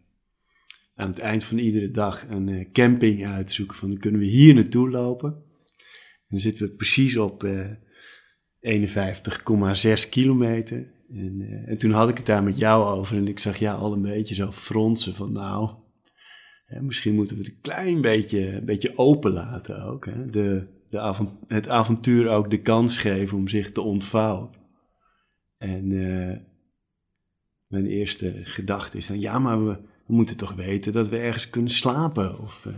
aan 0.94 1.08
het 1.08 1.18
eind 1.18 1.44
van 1.44 1.58
iedere 1.58 1.90
dag 1.90 2.28
een 2.28 2.68
camping 2.72 3.26
uitzoeken. 3.26 3.76
Van 3.76 3.98
kunnen 3.98 4.20
we 4.20 4.26
hier 4.26 4.54
naartoe 4.54 4.90
lopen. 4.90 5.32
En 5.32 5.42
dan 6.28 6.40
zitten 6.40 6.66
we 6.66 6.72
precies 6.72 7.16
op 7.16 7.44
51,6 7.44 7.48
kilometer. 10.10 10.94
En, 11.10 11.40
uh, 11.40 11.68
en, 11.68 11.78
toen 11.78 11.90
had 11.90 12.08
ik 12.08 12.16
het 12.16 12.26
daar 12.26 12.42
met 12.42 12.58
jou 12.58 12.98
over 12.98 13.16
en 13.16 13.28
ik 13.28 13.38
zag 13.38 13.58
jou 13.58 13.80
al 13.80 13.92
een 13.92 14.02
beetje 14.02 14.34
zo 14.34 14.52
fronsen 14.52 15.14
van 15.14 15.32
nou, 15.32 15.70
misschien 16.80 17.14
moeten 17.14 17.36
we 17.36 17.42
het 17.42 17.52
een 17.52 17.60
klein 17.60 18.00
beetje, 18.00 18.56
een 18.56 18.64
beetje 18.64 18.98
open 18.98 19.32
laten 19.32 19.82
ook. 19.82 20.06
Hè? 20.06 20.30
De, 20.30 20.66
de 20.90 21.14
het 21.46 21.68
avontuur 21.68 22.28
ook 22.28 22.50
de 22.50 22.60
kans 22.60 22.98
geven 22.98 23.38
om 23.38 23.48
zich 23.48 23.72
te 23.72 23.80
ontvouwen. 23.80 24.50
En 25.58 25.90
uh, 25.90 26.36
mijn 27.66 27.86
eerste 27.86 28.34
gedachte 28.34 28.96
is 28.96 29.06
dan, 29.06 29.20
ja, 29.20 29.38
maar 29.38 29.66
we, 29.66 29.78
moeten 30.06 30.36
toch 30.36 30.54
weten 30.54 30.92
dat 30.92 31.08
we 31.08 31.18
ergens 31.18 31.50
kunnen 31.50 31.70
slapen. 31.70 32.40
Of 32.40 32.64
uh, 32.64 32.72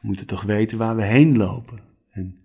we 0.00 0.06
moeten 0.06 0.26
toch 0.26 0.42
weten 0.42 0.78
waar 0.78 0.96
we 0.96 1.04
heen 1.04 1.36
lopen. 1.36 1.80
En 2.10 2.38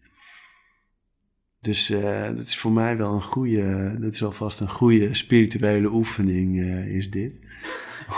dus 1.61 1.89
uh, 1.89 2.25
dat 2.25 2.45
is 2.45 2.57
voor 2.57 2.71
mij 2.71 2.97
wel 2.97 3.13
een 3.13 3.21
goede, 3.21 3.95
dat 3.99 4.13
is 4.13 4.23
alvast 4.23 4.59
een 4.59 4.69
goede 4.69 5.13
spirituele 5.13 5.87
oefening, 5.87 6.63
is 6.87 7.09
dit. 7.09 7.39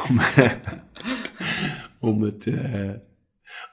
om, 0.09 0.19
om 1.99 2.21
het 2.21 2.47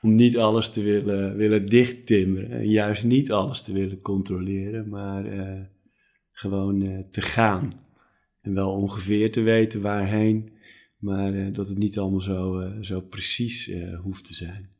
om 0.01 0.15
niet 0.15 0.37
alles 0.37 0.71
te 0.71 0.83
willen, 0.83 1.37
willen 1.37 1.67
dichttimmeren. 1.67 2.51
En 2.51 2.69
juist 2.69 3.05
niet 3.05 3.33
alles 3.33 3.63
te 3.63 3.73
willen 3.73 4.01
controleren, 4.01 4.89
maar 4.89 5.25
gewoon 6.33 7.07
te 7.11 7.21
gaan. 7.21 7.73
En 8.41 8.55
wel 8.55 8.73
ongeveer 8.73 9.33
te 9.33 9.41
weten 9.41 9.81
waarheen, 9.81 10.53
maar 10.99 11.53
dat 11.53 11.69
het 11.69 11.79
niet 11.79 11.99
allemaal 11.99 12.21
zo, 12.21 12.73
zo 12.81 13.01
precies 13.01 13.73
hoeft 14.03 14.25
te 14.25 14.35
zijn. 14.35 14.71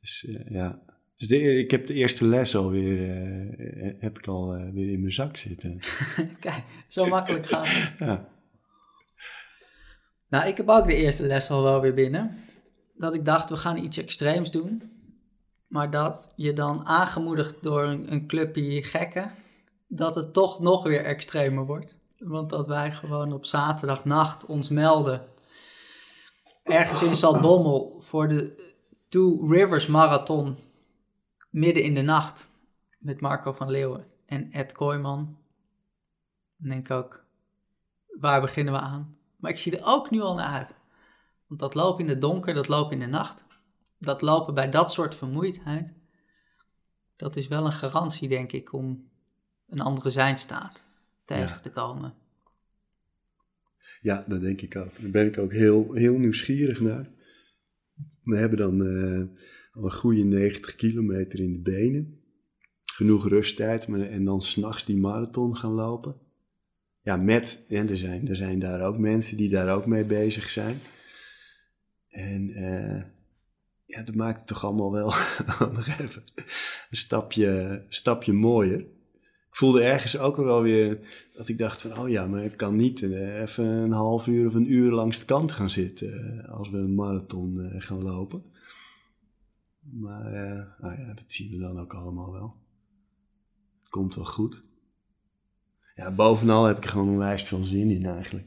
Dus 0.00 0.26
ja. 0.48 0.85
Dus 1.16 1.28
de, 1.28 1.58
ik 1.58 1.70
heb 1.70 1.86
de 1.86 1.94
eerste 1.94 2.26
les 2.26 2.56
alweer 2.56 2.98
heb 3.98 4.18
ik 4.18 4.26
al 4.26 4.48
weer 4.72 4.92
in 4.92 5.00
mijn 5.00 5.12
zak 5.12 5.36
zitten. 5.36 5.78
Kijk, 6.40 6.62
zo 6.88 7.06
makkelijk 7.06 7.46
gaat 7.46 7.68
ja. 7.98 8.28
Nou, 10.28 10.48
ik 10.48 10.56
heb 10.56 10.68
ook 10.68 10.86
de 10.86 10.94
eerste 10.94 11.26
les 11.26 11.50
al 11.50 11.62
wel 11.62 11.80
weer 11.80 11.94
binnen 11.94 12.44
dat 12.96 13.14
ik 13.14 13.24
dacht, 13.24 13.50
we 13.50 13.56
gaan 13.56 13.76
iets 13.76 13.96
extreems 13.96 14.50
doen. 14.50 14.82
Maar 15.66 15.90
dat 15.90 16.32
je 16.36 16.52
dan 16.52 16.86
aangemoedigd 16.86 17.62
door 17.62 17.84
een, 17.84 18.12
een 18.12 18.26
clubje 18.26 18.82
gekken, 18.82 19.32
dat 19.88 20.14
het 20.14 20.32
toch 20.32 20.60
nog 20.60 20.82
weer 20.82 21.04
extremer 21.04 21.66
wordt. 21.66 21.94
Want 22.18 22.50
dat 22.50 22.66
wij 22.66 22.92
gewoon 22.92 23.32
op 23.32 23.44
zaterdagnacht 23.44 24.46
ons 24.46 24.68
melden. 24.68 25.22
Ergens 26.62 27.02
in 27.02 27.16
Zaltbommel 27.16 27.96
voor 28.00 28.28
de 28.28 28.74
Two 29.08 29.46
Rivers 29.50 29.86
Marathon. 29.86 30.58
Midden 31.56 31.82
in 31.82 31.94
de 31.94 32.02
nacht. 32.02 32.50
Met 32.98 33.20
Marco 33.20 33.52
van 33.52 33.70
Leeuwen 33.70 34.06
en 34.26 34.52
Ed 34.52 34.72
Kooijman. 34.72 35.38
Dan 36.56 36.68
denk 36.68 36.84
ik 36.84 36.90
ook, 36.90 37.24
waar 38.06 38.40
beginnen 38.40 38.74
we 38.74 38.80
aan? 38.80 39.16
Maar 39.36 39.50
ik 39.50 39.56
zie 39.56 39.76
er 39.76 39.86
ook 39.86 40.10
nu 40.10 40.20
al 40.20 40.34
naar 40.34 40.52
uit. 40.52 40.74
Want 41.46 41.60
dat 41.60 41.74
lopen 41.74 42.04
in 42.04 42.10
het 42.10 42.20
donker, 42.20 42.54
dat 42.54 42.68
lopen 42.68 42.92
in 42.92 42.98
de 42.98 43.06
nacht, 43.06 43.44
dat 43.98 44.22
lopen 44.22 44.54
bij 44.54 44.70
dat 44.70 44.92
soort 44.92 45.14
vermoeidheid, 45.14 45.92
dat 47.16 47.36
is 47.36 47.48
wel 47.48 47.66
een 47.66 47.72
garantie, 47.72 48.28
denk 48.28 48.52
ik, 48.52 48.72
om 48.72 49.10
een 49.68 49.80
andere 49.80 50.10
zijnstaat 50.10 50.88
tegen 51.24 51.62
te 51.62 51.70
komen. 51.70 52.14
Ja, 54.00 54.24
dat 54.28 54.40
denk 54.40 54.60
ik 54.60 54.76
ook. 54.76 55.00
Daar 55.00 55.10
ben 55.10 55.26
ik 55.26 55.38
ook 55.38 55.52
heel, 55.52 55.92
heel 55.92 56.18
nieuwsgierig 56.18 56.80
naar. 56.80 57.10
We 58.22 58.36
hebben 58.36 58.58
dan 58.58 58.80
uh, 58.80 59.24
een 59.84 59.92
goede 59.92 60.24
90 60.24 60.76
kilometer 60.76 61.40
in 61.40 61.52
de 61.52 61.70
benen. 61.70 62.20
Genoeg 62.82 63.28
rusttijd 63.28 63.84
en 63.84 64.24
dan 64.24 64.42
s'nachts 64.42 64.84
die 64.84 64.96
marathon 64.96 65.56
gaan 65.56 65.72
lopen. 65.72 66.16
Ja, 67.00 67.16
met, 67.16 67.64
en 67.68 67.88
er 67.88 67.96
zijn, 67.96 68.28
er 68.28 68.36
zijn 68.36 68.58
daar 68.58 68.86
ook 68.86 68.98
mensen 68.98 69.36
die 69.36 69.48
daar 69.48 69.74
ook 69.74 69.86
mee 69.86 70.04
bezig 70.04 70.50
zijn. 70.50 70.76
En 72.08 72.48
uh, 72.48 73.02
ja, 73.84 74.02
dat 74.02 74.14
maakt 74.14 74.38
het 74.38 74.46
toch 74.46 74.64
allemaal 74.64 74.92
wel 74.92 75.06
nog 75.76 75.98
even 75.98 76.22
een 76.90 76.96
stapje, 76.96 77.82
stapje 77.88 78.32
mooier. 78.32 78.78
Ik 79.48 79.62
voelde 79.62 79.82
ergens 79.82 80.18
ook 80.18 80.36
wel 80.36 80.62
weer 80.62 80.98
dat 81.34 81.48
ik 81.48 81.58
dacht 81.58 81.82
van, 81.82 81.98
oh 81.98 82.08
ja, 82.08 82.26
maar 82.26 82.44
ik 82.44 82.56
kan 82.56 82.76
niet 82.76 83.00
uh, 83.00 83.40
even 83.40 83.64
een 83.64 83.92
half 83.92 84.26
uur 84.26 84.46
of 84.46 84.54
een 84.54 84.72
uur 84.72 84.90
langs 84.90 85.18
de 85.18 85.24
kant 85.24 85.52
gaan 85.52 85.70
zitten 85.70 86.42
uh, 86.44 86.52
als 86.52 86.70
we 86.70 86.76
een 86.76 86.94
marathon 86.94 87.72
gaan 87.78 88.02
lopen. 88.02 88.42
Maar 89.90 90.30
nou 90.78 91.00
ja, 91.00 91.14
dat 91.14 91.32
zien 91.32 91.50
we 91.50 91.58
dan 91.58 91.78
ook 91.78 91.94
allemaal 91.94 92.32
wel. 92.32 92.56
Het 93.80 93.88
komt 93.88 94.14
wel 94.14 94.24
goed. 94.24 94.62
Ja, 95.94 96.10
bovenal 96.10 96.64
heb 96.64 96.76
ik 96.76 96.86
gewoon 96.86 97.08
een 97.08 97.18
wijs 97.18 97.42
veel 97.42 97.64
zin 97.64 97.90
in 97.90 98.06
eigenlijk. 98.06 98.46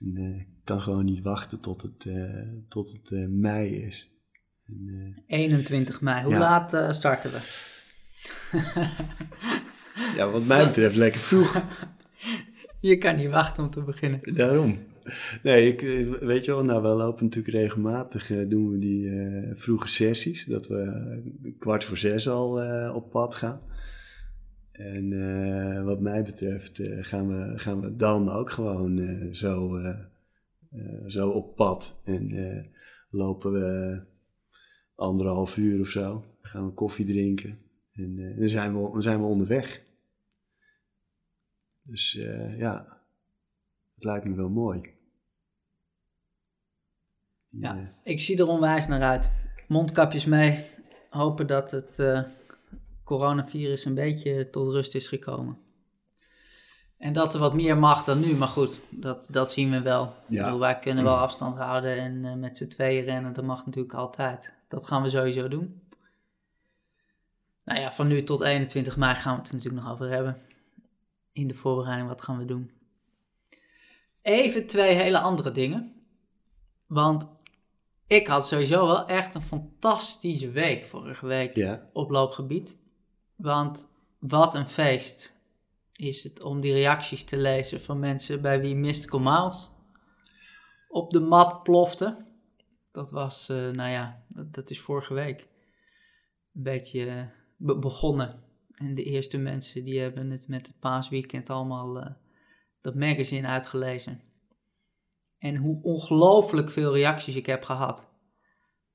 En, 0.00 0.46
kan 0.64 0.80
gewoon 0.80 1.04
niet 1.04 1.22
wachten 1.22 1.60
tot 1.60 1.82
het, 1.82 2.04
uh, 2.04 2.48
tot 2.68 2.92
het 2.92 3.28
mei 3.30 3.74
is. 3.76 4.10
En, 4.66 5.22
21 5.26 5.94
eh, 5.94 6.00
mei. 6.00 6.22
Hoe 6.22 6.32
ja. 6.32 6.38
laat 6.38 6.94
starten 6.96 7.30
we? 7.30 7.66
ja, 10.16 10.30
wat 10.30 10.44
mij 10.44 10.64
betreft 10.64 10.96
lekker 10.96 11.20
vroeg. 11.20 11.62
je 12.80 12.98
kan 12.98 13.16
niet 13.16 13.30
wachten 13.30 13.64
om 13.64 13.70
te 13.70 13.82
beginnen. 13.82 14.34
Daarom. 14.34 14.78
Nee, 15.42 15.72
ik, 15.72 15.80
weet 16.20 16.44
je 16.44 16.50
wel, 16.50 16.64
nou, 16.64 16.82
we 16.82 16.88
lopen 16.88 17.24
natuurlijk 17.24 17.54
regelmatig, 17.54 18.48
doen 18.48 18.70
we 18.70 18.78
die 18.78 19.10
vroege 19.54 19.88
sessies. 19.88 20.44
Dat 20.44 20.66
we 20.66 21.54
kwart 21.58 21.84
voor 21.84 21.96
zes 21.96 22.28
al 22.28 22.50
op 22.94 23.10
pad 23.10 23.34
gaan. 23.34 23.60
En 24.72 25.84
wat 25.84 26.00
mij 26.00 26.22
betreft 26.22 26.80
gaan, 27.00 27.28
we, 27.28 27.58
gaan 27.58 27.80
we 27.80 27.96
dan 27.96 28.28
ook 28.28 28.50
gewoon 28.50 29.28
zo 29.34 29.80
eh, 30.70 31.06
zo 31.06 31.28
op 31.28 31.56
pad. 31.56 32.00
En 32.04 32.30
eh, 32.30 32.64
lopen 33.10 33.52
we 33.52 34.00
anderhalf 34.94 35.56
uur 35.56 35.80
of 35.80 35.88
zo. 35.88 36.24
gaan 36.40 36.66
we 36.66 36.72
koffie 36.72 37.06
drinken. 37.06 37.58
En, 37.92 38.18
eh, 38.18 38.38
dan, 38.38 38.48
zijn 38.48 38.74
we, 38.74 38.90
dan 38.92 39.02
zijn 39.02 39.18
we 39.18 39.24
onderweg. 39.24 39.86
Dus 41.82 42.12
ja, 42.56 43.02
het 43.94 44.04
lijkt 44.04 44.24
me 44.24 44.34
wel 44.34 44.50
mooi. 44.50 44.96
Ja, 47.48 47.92
ik 48.02 48.20
zie 48.20 48.38
er 48.38 48.48
onwijs 48.48 48.86
naar 48.86 49.02
uit. 49.02 49.30
Mondkapjes 49.68 50.24
mee. 50.24 50.64
Hopen 51.10 51.46
dat 51.46 51.70
het 51.70 51.98
coronavirus 53.04 53.84
een 53.84 53.94
beetje 53.94 54.50
tot 54.50 54.68
rust 54.68 54.94
is 54.94 55.08
gekomen. 55.08 55.58
En 56.98 57.12
dat 57.12 57.34
er 57.34 57.40
wat 57.40 57.54
meer 57.54 57.78
mag 57.78 58.04
dan 58.04 58.20
nu, 58.20 58.34
maar 58.34 58.48
goed, 58.48 58.80
dat, 58.90 59.28
dat 59.30 59.52
zien 59.52 59.70
we 59.70 59.82
wel. 59.82 60.14
Ja. 60.28 60.58
wij 60.58 60.78
kunnen 60.78 61.04
wel 61.04 61.16
afstand 61.16 61.58
houden 61.58 61.96
en 61.96 62.24
uh, 62.24 62.34
met 62.34 62.56
z'n 62.56 62.66
tweeën 62.66 63.04
rennen, 63.04 63.32
dat 63.32 63.44
mag 63.44 63.66
natuurlijk 63.66 63.94
altijd. 63.94 64.54
Dat 64.68 64.86
gaan 64.86 65.02
we 65.02 65.08
sowieso 65.08 65.48
doen. 65.48 65.82
Nou 67.64 67.80
ja, 67.80 67.92
van 67.92 68.06
nu 68.06 68.22
tot 68.22 68.40
21 68.40 68.96
mei 68.96 69.14
gaan 69.14 69.32
we 69.32 69.38
het 69.38 69.48
er 69.48 69.54
natuurlijk 69.54 69.82
nog 69.82 69.92
over 69.92 70.08
hebben. 70.08 70.40
In 71.32 71.46
de 71.46 71.54
voorbereiding, 71.54 72.08
wat 72.08 72.22
gaan 72.22 72.38
we 72.38 72.44
doen? 72.44 72.70
Even 74.22 74.66
twee 74.66 74.94
hele 74.94 75.18
andere 75.18 75.52
dingen. 75.52 75.92
Want 76.86 77.36
ik 78.08 78.26
had 78.26 78.46
sowieso 78.46 78.86
wel 78.86 79.06
echt 79.06 79.34
een 79.34 79.44
fantastische 79.44 80.50
week 80.50 80.84
vorige 80.84 81.26
week 81.26 81.78
op 81.92 82.10
loopgebied. 82.10 82.76
Want 83.36 83.88
wat 84.18 84.54
een 84.54 84.68
feest 84.68 85.36
is 85.92 86.24
het 86.24 86.42
om 86.42 86.60
die 86.60 86.72
reacties 86.72 87.24
te 87.24 87.36
lezen 87.36 87.80
van 87.80 87.98
mensen 87.98 88.42
bij 88.42 88.60
wie 88.60 88.74
Mystical 88.74 89.20
Miles 89.20 89.70
op 90.88 91.10
de 91.10 91.20
mat 91.20 91.62
plofte. 91.62 92.26
Dat 92.90 93.10
was, 93.10 93.48
uh, 93.50 93.70
nou 93.70 93.90
ja, 93.90 94.24
dat, 94.28 94.70
is 94.70 94.80
vorige 94.80 95.14
week 95.14 95.40
een 96.54 96.62
beetje 96.62 97.06
eh, 97.06 97.78
begonnen. 97.78 98.42
En 98.74 98.94
de 98.94 99.02
eerste 99.02 99.38
mensen 99.38 99.84
die 99.84 100.00
hebben 100.00 100.30
het 100.30 100.48
met 100.48 100.66
het 100.66 100.78
paasweekend 100.78 101.50
allemaal 101.50 101.96
uh, 101.96 102.06
dat 102.80 102.94
magazine 102.94 103.46
uitgelezen. 103.46 104.20
En 105.38 105.56
hoe 105.56 105.82
ongelooflijk 105.82 106.70
veel 106.70 106.94
reacties 106.94 107.36
ik 107.36 107.46
heb 107.46 107.62
gehad. 107.62 108.08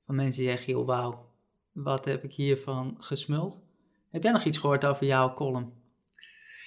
Van 0.06 0.14
mensen 0.14 0.42
die 0.42 0.50
zeggen, 0.50 0.72
joh, 0.72 0.86
wauw, 0.86 1.32
wat 1.72 2.04
heb 2.04 2.24
ik 2.24 2.32
hiervan 2.32 2.94
gesmuld. 2.98 3.62
Heb 4.10 4.22
jij 4.22 4.32
nog 4.32 4.44
iets 4.44 4.58
gehoord 4.58 4.84
over 4.84 5.06
jouw 5.06 5.34
column? 5.34 5.72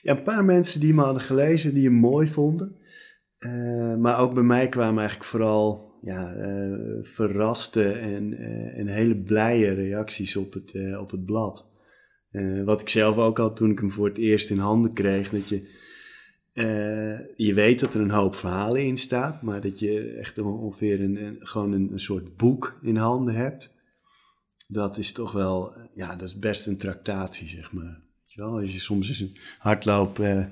Ja, 0.02 0.18
een 0.18 0.24
paar 0.24 0.46
mensen 0.46 0.80
die 0.80 0.94
me 0.94 1.02
hadden 1.02 1.22
gelezen, 1.22 1.74
die 1.74 1.84
hem 1.84 1.94
mooi 1.94 2.28
vonden. 2.28 2.78
Uh, 3.40 3.96
maar 3.96 4.20
ook 4.20 4.34
bij 4.34 4.44
mij 4.44 4.70
kwamen 4.70 5.00
eigenlijk 5.00 5.30
vooral 5.30 5.92
ja, 6.02 6.36
uh, 6.36 6.98
verraste 7.02 7.92
en, 7.92 8.32
uh, 8.32 8.80
en 8.80 8.88
hele 8.88 9.18
blije 9.18 9.74
reacties 9.74 10.36
op 10.36 10.54
het, 10.54 10.98
op 11.00 11.12
het 11.12 11.26
blad. 11.26 11.72
wat 12.66 12.82
ik 12.82 12.90
zelf 12.90 13.18
ook 13.18 13.38
had 13.38 13.56
toen 13.56 13.72
ik 13.72 13.80
hem 13.80 13.92
voor 13.92 14.08
het 14.08 14.18
eerst 14.18 14.50
in 14.50 14.58
handen 14.58 14.94
kreeg. 14.94 15.30
Dat 15.30 15.50
je, 15.50 15.70
je 17.36 17.52
weet 17.54 17.80
dat 17.80 17.94
er 17.94 18.02
een 18.02 18.10
hoop 18.10 18.36
verhalen 18.36 18.86
in 18.86 18.98
staat, 18.98 19.42
maar 19.42 19.62
dat 19.62 19.80
je 19.80 20.02
echt 20.02 20.38
ongeveer 20.40 21.02
een, 21.02 21.38
gewoon 21.40 21.72
een, 21.72 22.00
soort 22.00 22.38
boek 22.38 22.80
in 22.82 22.96
handen 22.96 23.36
hebt. 23.36 23.74
Dat 24.68 24.98
is 24.98 25.12
toch 25.12 25.32
wel, 25.32 25.74
ja, 25.96 26.16
dat 26.16 26.28
is 26.28 26.40
best 26.40 26.68
een 26.68 26.78
tractatie, 26.78 27.48
zeg 27.48 27.72
maar. 27.72 28.06
Als 28.36 28.74
je 28.74 28.80
soms 28.80 29.10
eens 29.10 29.20
een 29.20 29.36
hardloop, 29.58 30.20
eh, 30.20 30.46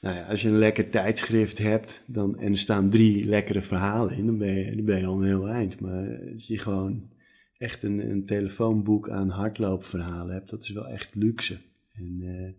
nou 0.00 0.16
ja, 0.16 0.26
als 0.26 0.42
je 0.42 0.48
een 0.48 0.58
lekker 0.58 0.90
tijdschrift 0.90 1.58
hebt 1.58 2.02
dan, 2.06 2.38
en 2.38 2.50
er 2.50 2.58
staan 2.58 2.90
drie 2.90 3.24
lekkere 3.24 3.62
verhalen 3.62 4.16
in, 4.16 4.26
dan 4.26 4.38
ben 4.38 4.54
je, 4.54 4.76
dan 4.76 4.84
ben 4.84 4.98
je 4.98 5.06
al 5.06 5.16
een 5.16 5.26
heel 5.26 5.48
eind. 5.48 5.80
Maar 5.80 6.18
als 6.32 6.46
je 6.46 6.58
gewoon 6.58 7.10
echt 7.58 7.82
een, 7.82 8.10
een 8.10 8.26
telefoonboek 8.26 9.08
aan 9.08 9.28
hardloopverhalen 9.28 10.34
hebt, 10.34 10.50
dat 10.50 10.62
is 10.62 10.70
wel 10.70 10.86
echt 10.86 11.14
luxe. 11.14 11.60
En 11.92 12.18
uh, 12.20 12.52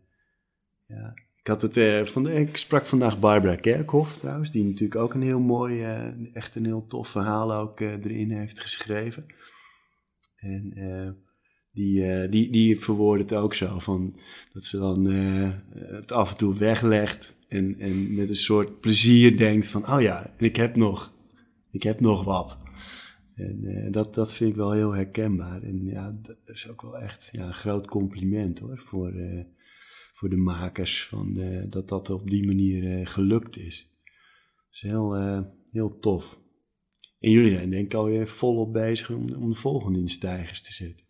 ja, 0.98 1.14
Ik, 1.44 1.50
had 1.50 1.62
het, 1.62 1.78
eh, 1.78 2.40
ik 2.40 2.58
sprak 2.58 2.86
vandaag 2.86 3.20
Barbara 3.20 3.56
Kerkhoff 3.56 4.18
trouwens, 4.18 4.52
die 4.52 4.64
natuurlijk 4.64 4.96
ook 4.96 5.14
een 5.14 5.22
heel 5.22 5.40
mooi, 5.40 5.84
eh, 5.84 6.36
echt 6.36 6.56
een 6.56 6.66
heel 6.66 6.88
tof 6.88 7.08
verhaal 7.08 7.54
ook 7.54 7.80
eh, 7.80 7.92
erin 7.92 8.32
heeft 8.32 8.60
geschreven. 8.60 9.26
En 10.36 10.74
die, 11.72 12.30
die, 12.30 12.52
die 12.52 12.80
verwoordt 12.80 13.22
het 13.22 13.40
ook 13.40 13.54
zo, 13.54 13.80
van, 13.80 14.20
dat 14.54 14.64
ze 14.64 14.78
dan 14.78 15.06
het 15.06 16.12
af 16.12 16.32
en 16.32 16.38
toe 16.38 16.56
weglegt 16.56 17.36
en, 17.48 17.80
en 17.80 18.16
met 18.16 18.30
een 18.30 18.36
soort 18.36 18.80
plezier 18.80 19.38
denkt 19.38 19.68
van, 19.68 19.88
oh 19.88 20.02
ja, 20.02 20.34
en 20.38 20.46
ik 20.46 20.56
heb 20.56 20.76
nog, 20.76 21.14
ik 21.72 21.84
heb 21.84 22.00
nog 22.00 22.24
wat. 22.24 22.58
En 23.36 23.88
dat, 23.92 24.14
dat 24.14 24.34
vind 24.34 24.50
ik 24.50 24.56
wel 24.56 24.72
heel 24.72 24.92
herkenbaar. 24.92 25.64
En 25.64 25.86
ja, 25.86 26.16
dat 26.22 26.38
is 26.46 26.70
ook 26.70 26.82
wel 26.82 26.98
echt 26.98 27.30
ja, 27.32 27.46
een 27.46 27.54
groot 27.54 27.88
compliment 27.88 28.60
hoor, 28.60 28.78
voor, 28.78 29.14
voor 30.24 30.32
de 30.32 30.38
makers, 30.38 31.08
van, 31.08 31.38
dat 31.70 31.90
dat 31.90 32.10
op 32.10 32.30
die 32.30 32.46
manier 32.46 33.00
eh, 33.00 33.08
gelukt 33.08 33.58
is. 33.58 33.90
Dat 34.56 34.66
is 34.72 34.82
heel, 34.82 35.16
eh, 35.16 35.40
heel 35.72 36.00
tof. 36.00 36.40
En 37.20 37.32
jullie 37.32 37.50
zijn 37.50 37.70
denk 37.70 37.86
ik 37.86 37.94
alweer 37.94 38.28
volop 38.28 38.74
bezig 38.74 39.10
om, 39.10 39.34
om 39.34 39.50
de 39.50 39.56
volgende 39.56 40.00
in 40.00 40.08
stijgers 40.08 40.62
te 40.62 40.74
zetten. 40.74 41.06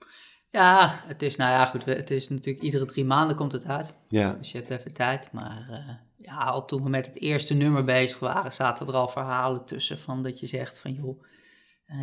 Ja, 0.50 1.04
het 1.08 1.22
is, 1.22 1.36
nou 1.36 1.52
ja, 1.52 1.66
goed, 1.66 1.86
het 1.86 2.12
is 2.12 2.30
natuurlijk 2.30 2.64
iedere 2.64 2.86
drie 2.86 3.06
maanden 3.06 3.36
komt 3.36 3.52
het 3.52 3.66
uit. 3.66 3.96
Ja, 4.08 4.34
Dus 4.34 4.52
je 4.52 4.58
hebt 4.58 4.70
even 4.70 4.94
tijd. 4.94 5.32
Maar 5.32 5.68
eh, 5.70 5.96
ja, 6.26 6.38
al 6.38 6.66
toen 6.66 6.84
we 6.84 6.90
met 6.90 7.06
het 7.06 7.20
eerste 7.20 7.54
nummer 7.54 7.84
bezig 7.84 8.20
waren, 8.20 8.54
zaten 8.54 8.88
er 8.88 8.96
al 8.96 9.08
verhalen 9.08 9.66
tussen 9.66 9.98
van 9.98 10.24
dat 10.24 10.40
je 10.40 10.48
zegt 10.48 10.80
van 10.80 10.94
joh, 10.94 11.24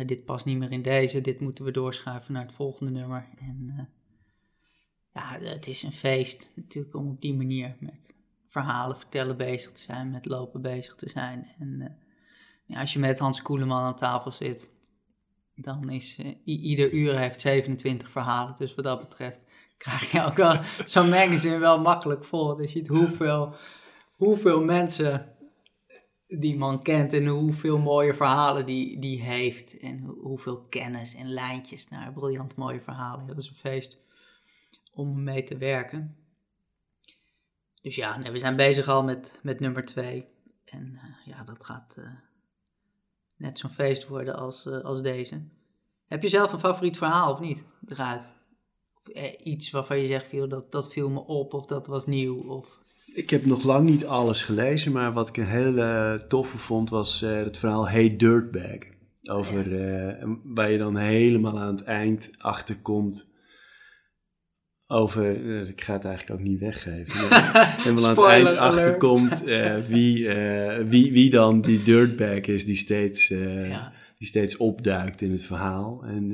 dit 0.05 0.25
past 0.25 0.45
niet 0.45 0.57
meer 0.57 0.71
in 0.71 0.81
deze, 0.81 1.21
dit 1.21 1.39
moeten 1.39 1.65
we 1.65 1.71
doorschuiven 1.71 2.33
naar 2.33 2.43
het 2.43 2.53
volgende 2.53 2.91
nummer. 2.91 3.29
En 3.39 3.89
ja, 5.13 5.37
het 5.39 5.67
is 5.67 5.83
een 5.83 5.91
feest 5.91 6.51
natuurlijk 6.55 6.95
om 6.95 7.09
op 7.09 7.21
die 7.21 7.33
manier 7.33 7.75
met 7.79 8.15
verhalen 8.47 8.97
vertellen 8.97 9.37
bezig 9.37 9.71
te 9.71 9.81
zijn, 9.81 10.11
met 10.11 10.25
lopen 10.25 10.61
bezig 10.61 10.95
te 10.95 11.09
zijn. 11.09 11.47
En 11.59 11.81
eh, 11.81 11.89
ja, 12.65 12.79
als 12.79 12.93
je 12.93 12.99
met 12.99 13.19
Hans 13.19 13.41
Koeleman 13.41 13.83
aan 13.83 13.95
tafel 13.95 14.31
zit, 14.31 14.69
dan 15.55 15.89
is 15.89 16.17
eh, 16.19 16.35
ieder 16.45 16.91
uur 16.91 17.17
heeft 17.17 17.41
27 17.41 18.11
verhalen. 18.11 18.55
Dus 18.55 18.75
wat 18.75 18.85
dat 18.85 18.99
betreft 18.99 19.43
krijg 19.77 20.11
je 20.11 20.25
ook 20.25 20.35
wel 20.35 20.59
zo'n 20.85 21.09
magazine 21.09 21.57
wel 21.57 21.81
makkelijk 21.81 22.25
vol. 22.25 22.61
Je 22.61 22.67
ziet 22.67 22.87
hoeveel, 22.87 23.55
hoeveel 24.15 24.65
mensen 24.65 25.35
die 26.27 26.57
man 26.57 26.81
kent 26.81 27.13
en 27.13 27.25
hoeveel 27.27 27.77
mooie 27.77 28.13
verhalen 28.13 28.65
die, 28.65 28.99
die 28.99 29.21
heeft. 29.21 29.77
En 29.77 29.99
hoe- 29.99 30.19
hoeveel 30.21 30.61
kennis 30.69 31.15
en 31.15 31.27
lijntjes 31.27 31.87
naar 31.89 32.13
briljant 32.13 32.55
mooie 32.55 32.81
verhalen. 32.81 33.27
Dat 33.27 33.37
is 33.37 33.47
een 33.47 33.55
feest 33.55 34.00
om 34.91 35.23
mee 35.23 35.43
te 35.43 35.57
werken. 35.57 36.15
Dus 37.81 37.95
ja, 37.95 38.17
nee, 38.17 38.31
we 38.31 38.37
zijn 38.37 38.55
bezig 38.55 38.87
al 38.87 39.03
met, 39.03 39.39
met 39.41 39.59
nummer 39.59 39.85
twee. 39.85 40.25
En 40.65 40.95
eh, 40.95 41.33
ja, 41.33 41.43
dat 41.43 41.65
gaat 41.65 41.95
eh, 41.97 42.05
net 43.35 43.59
zo'n 43.59 43.69
feest 43.69 44.07
worden 44.07 44.35
als, 44.35 44.65
eh, 44.65 44.79
als 44.79 45.01
deze. 45.01 45.41
Heb 46.05 46.21
je 46.21 46.29
zelf 46.29 46.53
een 46.53 46.59
favoriet 46.59 46.97
verhaal 46.97 47.31
of 47.31 47.39
niet 47.39 47.63
eruit? 47.87 48.33
Of 48.95 49.13
eh, 49.13 49.23
iets 49.43 49.71
waarvan 49.71 49.99
je 49.99 50.05
zegt, 50.05 50.31
"Joh, 50.31 50.49
dat, 50.49 50.71
dat 50.71 50.91
viel 50.91 51.09
me 51.09 51.19
op 51.19 51.53
of 51.53 51.65
dat 51.65 51.87
was 51.87 52.05
nieuw? 52.05 52.41
Of... 52.41 52.79
ik 53.13 53.29
heb 53.29 53.45
nog 53.45 53.63
lang 53.63 53.89
niet 53.89 54.05
alles 54.05 54.43
gelezen, 54.43 54.91
maar 54.91 55.13
wat 55.13 55.29
ik 55.29 55.37
een 55.37 55.47
hele 55.47 56.25
toffe 56.27 56.57
vond 56.57 56.89
was 56.89 57.19
het 57.19 57.57
verhaal 57.57 57.89
Hey 57.89 58.15
Dirtbag. 58.15 58.77
Over, 59.23 59.65
waar 60.43 60.71
je 60.71 60.77
dan 60.77 60.97
helemaal 60.97 61.59
aan 61.59 61.75
het 61.75 61.83
eind 61.83 62.29
achterkomt 62.37 63.30
over, 64.91 65.45
eh, 65.61 65.69
ik 65.69 65.81
ga 65.81 65.93
het 65.93 66.05
eigenlijk 66.05 66.39
ook 66.39 66.47
niet 66.47 66.59
weggeven, 66.59 67.19
helemaal 67.83 68.05
aan 68.05 68.15
het 68.15 68.25
eind 68.25 68.57
achterkomt 68.57 69.43
eh, 69.43 69.77
wie, 69.87 70.27
eh, 70.27 70.87
wie, 70.87 71.11
wie 71.11 71.29
dan 71.29 71.61
die 71.61 71.83
dirtbag 71.83 72.39
is 72.41 72.65
die 72.65 72.75
steeds, 72.75 73.27
Ja. 73.27 73.93
die 74.17 74.27
steeds 74.27 74.57
opduikt 74.57 75.21
in 75.21 75.31
het 75.31 75.43
verhaal. 75.43 76.03
En 76.03 76.31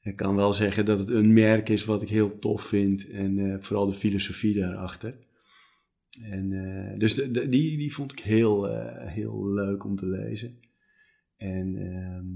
ik 0.00 0.16
kan 0.16 0.36
wel 0.36 0.52
zeggen 0.52 0.84
dat 0.84 0.98
het 0.98 1.10
een 1.10 1.32
merk 1.32 1.68
is 1.68 1.84
wat 1.84 2.02
ik 2.02 2.08
heel 2.08 2.38
tof 2.38 2.62
vind 2.62 3.08
en 3.10 3.58
vooral 3.62 3.86
de 3.86 3.92
filosofie 3.92 4.54
daarachter. 4.60 5.14
En, 6.22 6.48
dus 6.98 7.14
de, 7.14 7.30
de- 7.30 7.46
die, 7.46 7.76
die 7.76 7.94
vond 7.94 8.12
ik 8.12 8.18
heel, 8.20 8.66
heel 9.06 9.48
leuk 9.52 9.84
om 9.84 9.96
te 9.96 10.06
lezen. 10.06 10.58
En, 11.36 11.76
ehm, 11.76 12.26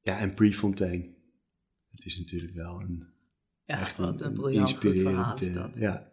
ja, 0.00 0.18
en 0.18 0.34
Prefontaine. 0.34 1.16
Het 1.98 2.06
is 2.06 2.18
natuurlijk 2.18 2.54
wel 2.54 2.80
een, 2.80 3.06
Ja, 3.64 3.80
echt 3.80 3.96
wat 3.96 4.20
een 4.20 4.26
een 4.26 4.32
briljant 4.34 4.70
goed 4.70 4.78
verhaal 4.78 5.34
is 5.34 5.40
inspirerend, 5.40 5.54
dat. 5.54 5.74
eh, 5.76 5.80
ja. 5.82 6.08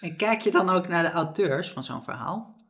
En 0.00 0.16
kijk 0.16 0.40
je 0.40 0.50
dan 0.50 0.68
ook 0.68 0.88
naar 0.88 1.02
de 1.02 1.10
auteurs 1.10 1.68
van 1.72 1.84
zo'n 1.84 2.02
verhaal? 2.02 2.62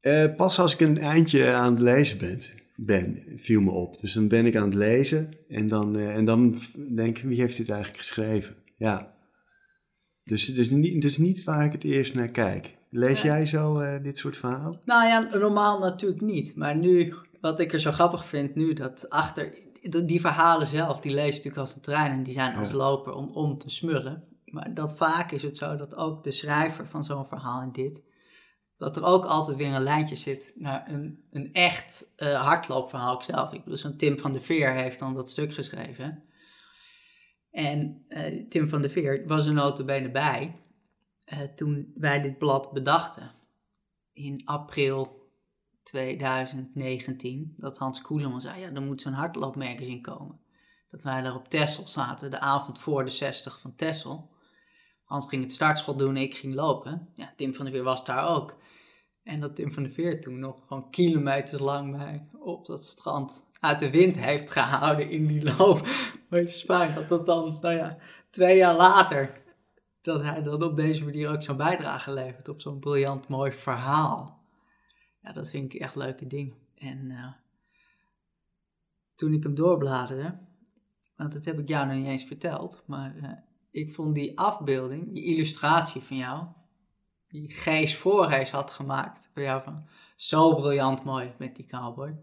Eh, 0.00 0.34
pas 0.36 0.58
als 0.58 0.72
ik 0.72 0.80
een 0.80 0.98
eindje 0.98 1.52
aan 1.52 1.70
het 1.70 1.78
lezen 1.82 2.18
ben, 2.18 2.38
ben, 2.76 3.22
viel 3.36 3.60
me 3.60 3.70
op. 3.70 4.00
Dus 4.00 4.12
dan 4.12 4.28
ben 4.28 4.46
ik 4.46 4.56
aan 4.56 4.64
het 4.64 4.74
lezen 4.74 5.34
en 5.48 5.68
dan, 5.68 5.96
eh, 5.96 6.16
en 6.16 6.24
dan 6.24 6.58
denk 6.94 7.18
ik, 7.18 7.24
wie 7.24 7.40
heeft 7.40 7.56
dit 7.56 7.68
eigenlijk 7.70 7.98
geschreven? 8.00 8.56
Ja. 8.76 9.14
Dus 10.24 10.46
het 10.46 10.58
is 10.58 10.70
niet, 10.70 10.94
het 10.94 11.04
is 11.04 11.18
niet 11.18 11.44
waar 11.44 11.64
ik 11.64 11.72
het 11.72 11.84
eerst 11.84 12.14
naar 12.14 12.28
kijk. 12.30 12.76
Lees 12.90 13.22
Ja. 13.22 13.26
jij 13.36 13.46
zo 13.46 13.78
eh, 13.78 14.02
dit 14.02 14.18
soort 14.18 14.36
verhalen? 14.36 14.80
Nou 14.84 15.06
ja, 15.06 15.28
normaal 15.38 15.78
natuurlijk 15.78 16.20
niet. 16.20 16.56
Maar 16.56 16.76
nu, 16.76 17.14
wat 17.40 17.60
ik 17.60 17.72
er 17.72 17.80
zo 17.80 17.92
grappig 17.92 18.26
vind 18.26 18.54
nu, 18.54 18.72
dat 18.72 19.10
achter 19.10 19.54
die 19.90 20.20
verhalen 20.20 20.66
zelf, 20.66 21.00
die 21.00 21.14
lees 21.14 21.24
je 21.24 21.30
natuurlijk 21.30 21.56
als 21.56 21.74
een 21.74 21.80
trein 21.80 22.12
en 22.12 22.22
die 22.22 22.32
zijn 22.32 22.56
als 22.56 22.72
loper 22.72 23.12
om, 23.12 23.28
om 23.28 23.58
te 23.58 23.70
smurren. 23.70 24.24
Maar 24.44 24.74
dat 24.74 24.96
vaak 24.96 25.30
is 25.30 25.42
het 25.42 25.56
zo 25.56 25.76
dat 25.76 25.94
ook 25.94 26.24
de 26.24 26.32
schrijver 26.32 26.86
van 26.88 27.04
zo'n 27.04 27.26
verhaal 27.26 27.60
en 27.60 27.72
dit, 27.72 28.02
dat 28.76 28.96
er 28.96 29.04
ook 29.04 29.24
altijd 29.24 29.56
weer 29.56 29.74
een 29.74 29.82
lijntje 29.82 30.16
zit 30.16 30.52
naar 30.56 30.90
een, 30.90 31.24
een 31.30 31.52
echt 31.52 32.06
eh, 32.16 32.44
hardloopverhaal 32.44 33.22
zelf. 33.22 33.52
Ik 33.52 33.62
bedoel, 33.62 33.78
zo'n 33.78 33.96
Tim 33.96 34.18
van 34.18 34.32
de 34.32 34.40
Veer 34.40 34.72
heeft 34.72 34.98
dan 34.98 35.14
dat 35.14 35.30
stuk 35.30 35.54
geschreven. 35.54 36.24
En 37.50 38.04
eh, 38.08 38.48
Tim 38.48 38.68
van 38.68 38.82
de 38.82 38.90
Veer 38.90 39.26
was 39.26 39.46
er 39.46 39.52
notabene 39.52 40.10
bij 40.10 40.60
eh, 41.24 41.40
toen 41.40 41.92
wij 41.94 42.20
dit 42.20 42.38
blad 42.38 42.72
bedachten 42.72 43.32
in 44.12 44.40
april 44.44 45.23
2019 45.84 47.54
dat 47.56 47.78
Hans 47.78 48.00
Koeleman 48.00 48.40
zei, 48.40 48.60
ja, 48.60 48.72
er 48.72 48.82
moet 48.82 49.00
zo'n 49.00 49.12
hardloopmagazine 49.12 50.00
komen. 50.00 50.40
Dat 50.90 51.02
wij 51.02 51.22
daar 51.22 51.34
op 51.34 51.48
Tessel 51.48 51.86
zaten, 51.86 52.30
de 52.30 52.40
avond 52.40 52.78
voor 52.78 53.04
de 53.04 53.10
60 53.10 53.60
van 53.60 53.74
Tessel. 53.74 54.32
Hans 55.04 55.28
ging 55.28 55.42
het 55.42 55.52
startschot 55.52 55.98
doen 55.98 56.16
en 56.16 56.22
ik 56.22 56.34
ging 56.34 56.54
lopen. 56.54 57.08
Ja, 57.14 57.32
Tim 57.36 57.54
van 57.54 57.64
der 57.64 57.74
Veer 57.74 57.84
was 57.84 58.04
daar 58.04 58.28
ook. 58.28 58.56
En 59.22 59.40
dat 59.40 59.56
Tim 59.56 59.72
van 59.72 59.82
der 59.82 59.92
Veer 59.92 60.20
toen 60.20 60.38
nog 60.38 60.66
gewoon 60.66 60.90
kilometers 60.90 61.60
lang 61.60 61.90
mij 61.90 62.28
op 62.32 62.66
dat 62.66 62.84
strand 62.84 63.46
uit 63.60 63.80
de 63.80 63.90
wind 63.90 64.18
heeft 64.18 64.50
gehouden 64.50 65.10
in 65.10 65.26
die 65.26 65.42
loop. 65.56 65.86
Weet 66.28 66.50
je, 66.50 66.58
Spanje, 66.58 66.94
dat 66.94 67.08
dat 67.08 67.26
dan, 67.26 67.58
nou 67.60 67.74
ja, 67.74 67.96
twee 68.30 68.56
jaar 68.56 68.76
later, 68.76 69.42
dat 70.02 70.22
hij 70.22 70.42
dan 70.42 70.62
op 70.62 70.76
deze 70.76 71.04
manier 71.04 71.30
ook 71.30 71.42
zo'n 71.42 71.56
bijdrage 71.56 72.12
levert 72.12 72.48
op 72.48 72.60
zo'n 72.60 72.78
briljant 72.78 73.28
mooi 73.28 73.52
verhaal. 73.52 74.43
Ja, 75.24 75.32
dat 75.32 75.50
vind 75.50 75.74
ik 75.74 75.80
echt 75.80 75.94
leuke 75.94 76.26
dingen. 76.26 76.54
En 76.74 77.10
eh, 77.10 77.32
toen 79.14 79.32
ik 79.32 79.42
hem 79.42 79.54
doorbladerde, 79.54 80.38
want 81.16 81.32
dat 81.32 81.44
heb 81.44 81.58
ik 81.58 81.68
jou 81.68 81.86
nog 81.86 81.96
niet 81.96 82.06
eens 82.06 82.24
verteld, 82.24 82.82
maar 82.86 83.16
eh, 83.16 83.30
ik 83.70 83.94
vond 83.94 84.14
die 84.14 84.38
afbeelding, 84.38 85.14
die 85.14 85.24
illustratie 85.24 86.00
van 86.00 86.16
jou, 86.16 86.46
die 87.28 87.50
Gees 87.50 87.96
Voorhees 87.96 88.50
had 88.50 88.70
gemaakt 88.70 89.30
bij 89.34 89.44
jou 89.44 89.62
van, 89.62 89.86
zo 90.16 90.54
briljant 90.54 91.04
mooi 91.04 91.32
met 91.38 91.56
die 91.56 91.66
cowboy. 91.66 92.16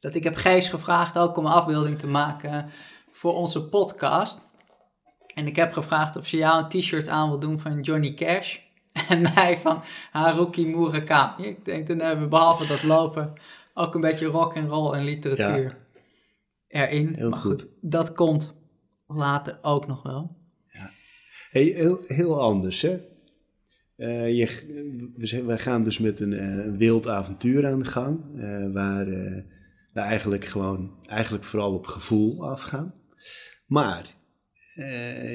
Dat 0.00 0.14
ik 0.14 0.24
heb 0.24 0.36
Gees 0.36 0.68
gevraagd 0.68 1.18
ook 1.18 1.36
om 1.36 1.46
een 1.46 1.52
afbeelding 1.52 1.98
te 1.98 2.06
maken 2.06 2.70
voor 3.10 3.34
onze 3.34 3.68
podcast. 3.68 4.40
En 5.34 5.46
ik 5.46 5.56
heb 5.56 5.72
gevraagd 5.72 6.16
of 6.16 6.26
ze 6.26 6.36
jou 6.36 6.62
een 6.62 6.68
t-shirt 6.68 7.08
aan 7.08 7.28
wil 7.28 7.38
doen 7.38 7.58
van 7.58 7.80
Johnny 7.80 8.14
Cash. 8.14 8.58
En 9.08 9.22
mij 9.22 9.58
van 9.58 9.82
Haruki 10.10 10.66
Murakami. 10.66 11.46
Ik 11.46 11.64
denk, 11.64 11.86
dan 11.86 11.98
hebben 11.98 12.24
we 12.24 12.30
behalve 12.30 12.66
dat 12.66 12.82
lopen 12.82 13.32
ook 13.74 13.94
een 13.94 14.00
beetje 14.00 14.26
rock 14.26 14.56
and 14.56 14.70
roll 14.70 14.94
en 14.94 15.04
literatuur 15.04 15.76
erin. 16.68 17.14
Heel 17.14 17.28
maar 17.28 17.38
goed. 17.38 17.62
goed, 17.62 17.76
dat 17.80 18.12
komt 18.12 18.54
later 19.06 19.58
ook 19.62 19.86
nog 19.86 20.02
wel. 20.02 20.42
Hey, 21.50 21.62
heel, 21.62 22.00
heel 22.06 22.40
anders, 22.40 22.82
hè? 22.82 23.00
Eh, 23.96 24.36
je, 24.36 25.42
we, 25.46 25.58
gaan 25.58 25.84
dus 25.84 25.98
met 25.98 26.20
een 26.20 26.32
eh, 26.32 26.76
wild 26.76 27.08
avontuur 27.08 27.66
aan 27.66 27.78
de 27.78 27.84
gang, 27.84 28.20
eh, 28.36 28.72
waar 28.72 29.06
we 29.92 30.00
eigenlijk 30.00 30.44
gewoon, 30.44 30.98
eigenlijk 31.06 31.44
vooral 31.44 31.74
op 31.74 31.86
gevoel 31.86 32.48
afgaan. 32.48 32.94
Maar 33.66 34.14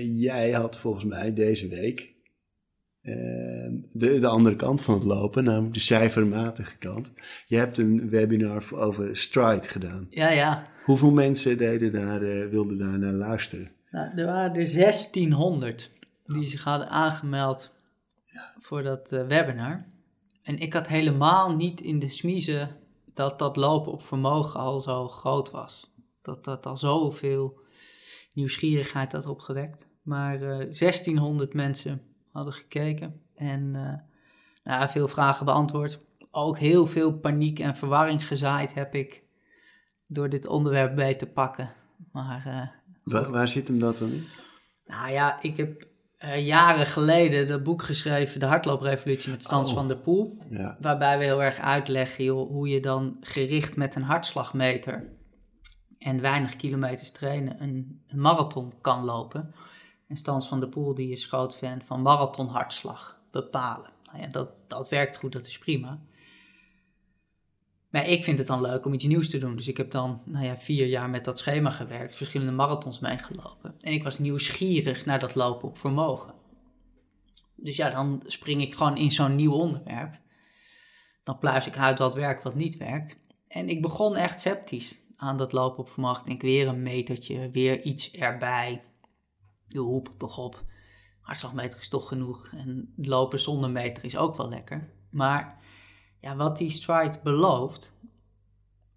jij 0.02 0.52
had 0.52 0.80
volgens 0.80 1.04
mij 1.04 1.34
deze 1.34 1.68
week 1.68 2.16
de, 3.92 4.20
de 4.20 4.28
andere 4.28 4.56
kant 4.56 4.82
van 4.82 4.94
het 4.94 5.04
lopen, 5.04 5.44
namelijk 5.44 5.74
de 5.74 5.80
cijfermatige 5.80 6.78
kant. 6.78 7.14
Je 7.48 7.58
hebt 7.58 7.78
een 7.78 8.10
webinar 8.10 8.64
over 8.72 9.18
Stride 9.18 9.68
gedaan. 9.68 10.08
Ja, 10.10 10.30
ja. 10.30 10.68
Hoeveel 10.84 11.12
mensen 11.12 11.58
deden 11.58 11.92
daar, 11.92 12.22
eh, 12.22 12.50
wilden 12.50 12.78
daar 12.78 13.00
naar 13.00 13.14
luisteren? 13.14 13.72
Nou, 13.92 14.18
er 14.18 14.26
waren 14.26 14.56
er 14.56 14.68
1600. 14.68 15.92
die 16.26 16.44
zich 16.44 16.64
hadden 16.64 16.90
aangemeld 16.90 17.74
voor 18.60 18.84
dat 18.84 19.12
eh, 19.12 19.28
webinar. 19.28 19.86
En 20.44 20.58
ik 20.58 20.74
had 20.74 20.88
helemaal 20.88 21.56
niet 21.56 21.82
in 21.82 22.00
de 22.00 22.10
smiezen 22.10 22.76
dat 23.14 23.40
dat 23.40 23.56
lopen 23.56 23.92
op 23.92 24.04
vermogen 24.04 24.60
al 24.60 24.80
zo 24.80 25.08
groot 25.08 25.52
was. 25.52 25.94
Dat 26.22 26.44
dat 26.44 26.66
al 26.66 26.78
zoveel 26.78 27.60
nieuwsgierigheid 28.34 29.12
had 29.12 29.26
opgewekt. 29.26 29.88
Maar 30.02 30.42
eh 30.42 30.58
1600 30.58 31.54
mensen 31.54 32.02
hadden 32.32 32.54
gekeken 32.54 33.22
en 33.36 33.76
eh, 33.76 33.94
nou, 34.64 34.90
veel 34.90 35.08
vragen 35.08 35.46
beantwoord. 35.46 36.00
Ook 36.32 36.58
heel 36.58 36.88
veel 36.88 37.14
paniek 37.14 37.60
en 37.60 37.76
verwarring 37.76 38.28
gezaaid 38.28 38.74
heb 38.74 38.96
ik 38.96 39.24
door 40.08 40.30
dit 40.30 40.48
onderwerp 40.48 40.96
bij 40.96 41.16
te 41.16 41.28
pakken. 41.28 41.72
Maar 42.12 42.44
eh, 42.46 42.68
Waar, 43.04 43.30
waar 43.32 43.48
zit 43.48 43.68
hem 43.68 43.80
dat 43.80 43.98
dan 43.98 44.10
in? 44.12 44.26
nou 44.86 45.12
ja, 45.12 45.42
ik 45.42 45.58
heb 45.58 45.88
eh, 46.18 46.46
jaren 46.46 46.86
geleden 46.86 47.48
dat 47.48 47.64
boek 47.64 47.82
geschreven, 47.82 48.40
De 48.40 48.46
Hardlooprevolutie 48.46 49.32
met 49.32 49.44
Stans 49.44 49.70
Oh. 49.70 49.76
van 49.76 49.88
der 49.88 49.98
Poel. 49.98 50.38
Ja. 50.50 50.78
Waarbij 50.82 51.18
we 51.18 51.24
heel 51.24 51.44
erg 51.44 51.60
uitleggen 51.60 52.24
joh, 52.24 52.50
hoe 52.50 52.68
je 52.68 52.80
dan 52.82 53.18
gericht 53.22 53.78
met 53.78 53.96
een 53.96 54.02
hartslagmeter 54.04 55.18
en 56.00 56.22
weinig 56.22 56.56
kilometers 56.56 57.12
trainen 57.12 57.62
een, 57.64 58.02
een 58.08 58.20
marathon 58.22 58.74
kan 58.82 59.04
lopen. 59.04 59.54
En 60.10 60.18
Stans 60.18 60.48
van 60.48 60.60
der 60.60 60.70
Poel 60.70 60.96
die 60.96 61.12
is 61.12 61.26
groot 61.26 61.56
fan 61.56 61.82
van 61.82 62.02
marathonhartslag 62.02 63.22
bepalen. 63.32 63.90
Nou 64.04 64.22
ja, 64.22 64.28
dat, 64.28 64.50
dat 64.68 64.90
werkt 64.90 65.18
goed, 65.18 65.32
dat 65.32 65.48
is 65.48 65.58
prima. 65.58 66.00
Maar 67.90 68.08
ik 68.08 68.24
vind 68.24 68.38
het 68.38 68.48
dan 68.48 68.62
leuk 68.62 68.86
om 68.86 68.94
iets 68.94 69.06
nieuws 69.06 69.30
te 69.30 69.38
doen. 69.38 69.56
Dus 69.56 69.68
ik 69.68 69.78
heb 69.78 69.92
dan 69.92 70.22
nou 70.26 70.46
ja, 70.46 70.58
vier 70.58 70.88
jaar 70.88 71.10
met 71.10 71.26
dat 71.26 71.38
schema 71.38 71.70
gewerkt, 71.70 72.16
verschillende 72.16 72.52
marathons 72.52 73.00
meegelopen. 73.00 73.76
En 73.80 73.94
ik 73.94 74.04
was 74.04 74.20
nieuwsgierig 74.20 75.06
naar 75.06 75.20
dat 75.20 75.36
lopen 75.36 75.68
op 75.68 75.78
vermogen. 75.78 76.34
Dus 77.56 77.76
ja, 77.76 77.90
dan 77.90 78.24
spring 78.26 78.62
ik 78.62 78.76
gewoon 78.76 78.98
in 78.98 79.12
zo'n 79.12 79.36
nieuw 79.36 79.54
onderwerp. 79.54 80.22
Dan 81.24 81.38
pluis 81.38 81.68
ik 81.68 81.78
uit 81.78 82.00
wat 82.00 82.16
werkt, 82.16 82.44
wat 82.44 82.56
niet 82.56 82.78
werkt. 82.78 83.20
En 83.48 83.70
ik 83.70 83.82
begon 83.82 84.16
echt 84.16 84.40
sceptisch 84.40 85.02
aan 85.16 85.38
dat 85.38 85.52
lopen 85.52 85.80
op 85.80 85.90
vermogen. 85.90 86.22
Ik 86.22 86.28
denk 86.28 86.42
weer 86.42 86.68
een 86.68 86.84
metertje, 86.84 87.52
weer 87.52 87.82
iets 87.82 88.12
erbij. 88.12 88.84
De 89.70 89.80
hoep 89.80 90.08
toch 90.18 90.38
op. 90.38 90.64
Hartslagmeter 91.22 91.80
is 91.80 91.90
toch 91.90 92.08
genoeg. 92.08 92.52
En 92.56 92.94
lopen 92.96 93.40
zonder 93.40 93.70
meter 93.70 94.06
is 94.06 94.18
ook 94.18 94.36
wel 94.36 94.50
lekker. 94.50 94.90
Maar 95.10 95.60
ja, 96.20 96.36
wat 96.36 96.58
die 96.58 96.70
stride 96.70 97.20
belooft, 97.24 97.94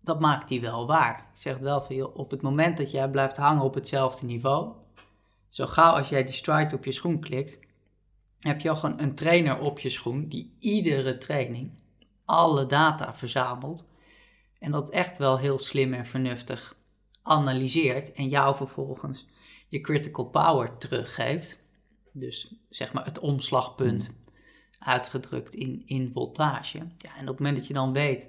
dat 0.00 0.20
maakt 0.20 0.48
hij 0.48 0.60
wel 0.60 0.86
waar. 0.86 1.18
Ik 1.18 1.40
zeg 1.40 1.58
wel 1.58 1.82
van, 1.82 2.14
op 2.14 2.30
het 2.30 2.42
moment 2.42 2.76
dat 2.76 2.90
jij 2.90 3.10
blijft 3.10 3.36
hangen 3.36 3.62
op 3.62 3.74
hetzelfde 3.74 4.26
niveau, 4.26 4.72
zo 5.48 5.66
gauw 5.66 5.92
als 5.92 6.08
jij 6.08 6.24
die 6.24 6.34
stride 6.34 6.74
op 6.74 6.84
je 6.84 6.92
schoen 6.92 7.20
klikt, 7.20 7.58
heb 8.40 8.60
je 8.60 8.70
al 8.70 8.76
gewoon 8.76 9.00
een 9.00 9.14
trainer 9.14 9.58
op 9.58 9.78
je 9.78 9.90
schoen 9.90 10.28
die 10.28 10.56
iedere 10.58 11.18
training 11.18 11.70
alle 12.24 12.66
data 12.66 13.14
verzamelt 13.14 13.88
en 14.58 14.70
dat 14.70 14.90
echt 14.90 15.18
wel 15.18 15.38
heel 15.38 15.58
slim 15.58 15.94
en 15.94 16.06
vernuftig 16.06 16.76
analyseert 17.22 18.12
en 18.12 18.28
jou 18.28 18.56
vervolgens 18.56 19.26
je 19.72 19.80
critical 19.80 20.24
power 20.24 20.78
teruggeeft. 20.78 21.60
Dus 22.12 22.54
zeg 22.68 22.92
maar 22.92 23.04
het 23.04 23.18
omslagpunt 23.18 24.14
uitgedrukt 24.78 25.54
in, 25.54 25.82
in 25.86 26.10
voltage. 26.14 26.78
Ja, 26.78 27.16
en 27.16 27.20
op 27.20 27.28
het 27.28 27.38
moment 27.38 27.56
dat 27.56 27.66
je 27.66 27.74
dan 27.74 27.92
weet 27.92 28.28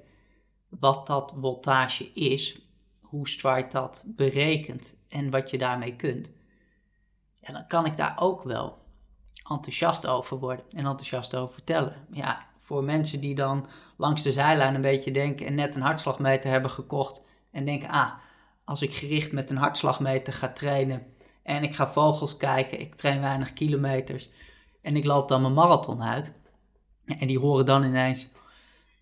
wat 0.70 1.08
dat 1.08 1.34
voltage 1.40 2.12
is, 2.14 2.60
hoe 3.02 3.28
Stride 3.28 3.68
dat 3.68 4.04
berekent 4.08 4.98
en 5.08 5.30
wat 5.30 5.50
je 5.50 5.58
daarmee 5.58 5.96
kunt, 5.96 6.32
ja, 7.34 7.54
dan 7.54 7.68
kan 7.68 7.86
ik 7.86 7.98
daar 7.98 8.16
ook 8.20 8.44
wel 8.44 8.78
enthousiast 9.50 10.08
over 10.08 10.40
worden 10.40 10.66
en 10.70 10.86
enthousiast 10.86 11.36
over 11.36 11.54
vertellen. 11.54 12.08
Ja, 12.12 12.48
voor 12.56 12.84
mensen 12.84 13.20
die 13.20 13.36
dan 13.36 13.68
langs 13.98 14.24
de 14.24 14.32
zijlijn 14.32 14.76
een 14.76 14.82
beetje 14.82 15.12
denken 15.12 15.46
en 15.46 15.56
net 15.56 15.76
een 15.76 15.82
hartslagmeter 15.82 16.50
hebben 16.50 16.72
gekocht 16.72 17.22
en 17.52 17.66
denken, 17.66 17.90
ah, 17.90 18.12
als 18.64 18.82
ik 18.82 18.94
gericht 18.94 19.32
met 19.32 19.50
een 19.50 19.58
hartslagmeter 19.58 20.34
ga 20.34 20.54
trainen 20.54 21.12
en 21.44 21.64
ik 21.64 21.76
ga 21.76 21.88
vogels 21.88 22.38
kijken, 22.38 22.80
ik 22.80 22.96
train 22.96 23.22
weinig 23.22 23.54
kilometers 23.54 24.30
en 24.82 24.96
ik 24.96 25.04
loop 25.04 25.28
dan 25.28 25.42
mijn 25.42 25.54
marathon 25.54 26.04
uit. 26.04 26.34
En 27.06 27.28
die 27.28 27.40
horen 27.40 27.66
dan 27.66 27.84
ineens 27.84 28.30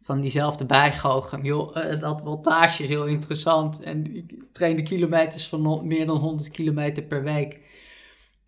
van 0.01 0.21
diezelfde 0.21 0.65
bijgoochem, 0.65 1.45
joh, 1.45 1.77
eh, 1.77 1.99
dat 1.99 2.21
voltage 2.21 2.83
is 2.83 2.89
heel 2.89 3.05
interessant 3.05 3.79
en 3.79 4.15
ik 4.15 4.43
train 4.51 4.75
de 4.75 4.81
kilometers 4.81 5.47
van 5.47 5.87
meer 5.87 6.05
dan 6.05 6.17
100 6.17 6.49
kilometer 6.49 7.03
per 7.03 7.23
week. 7.23 7.61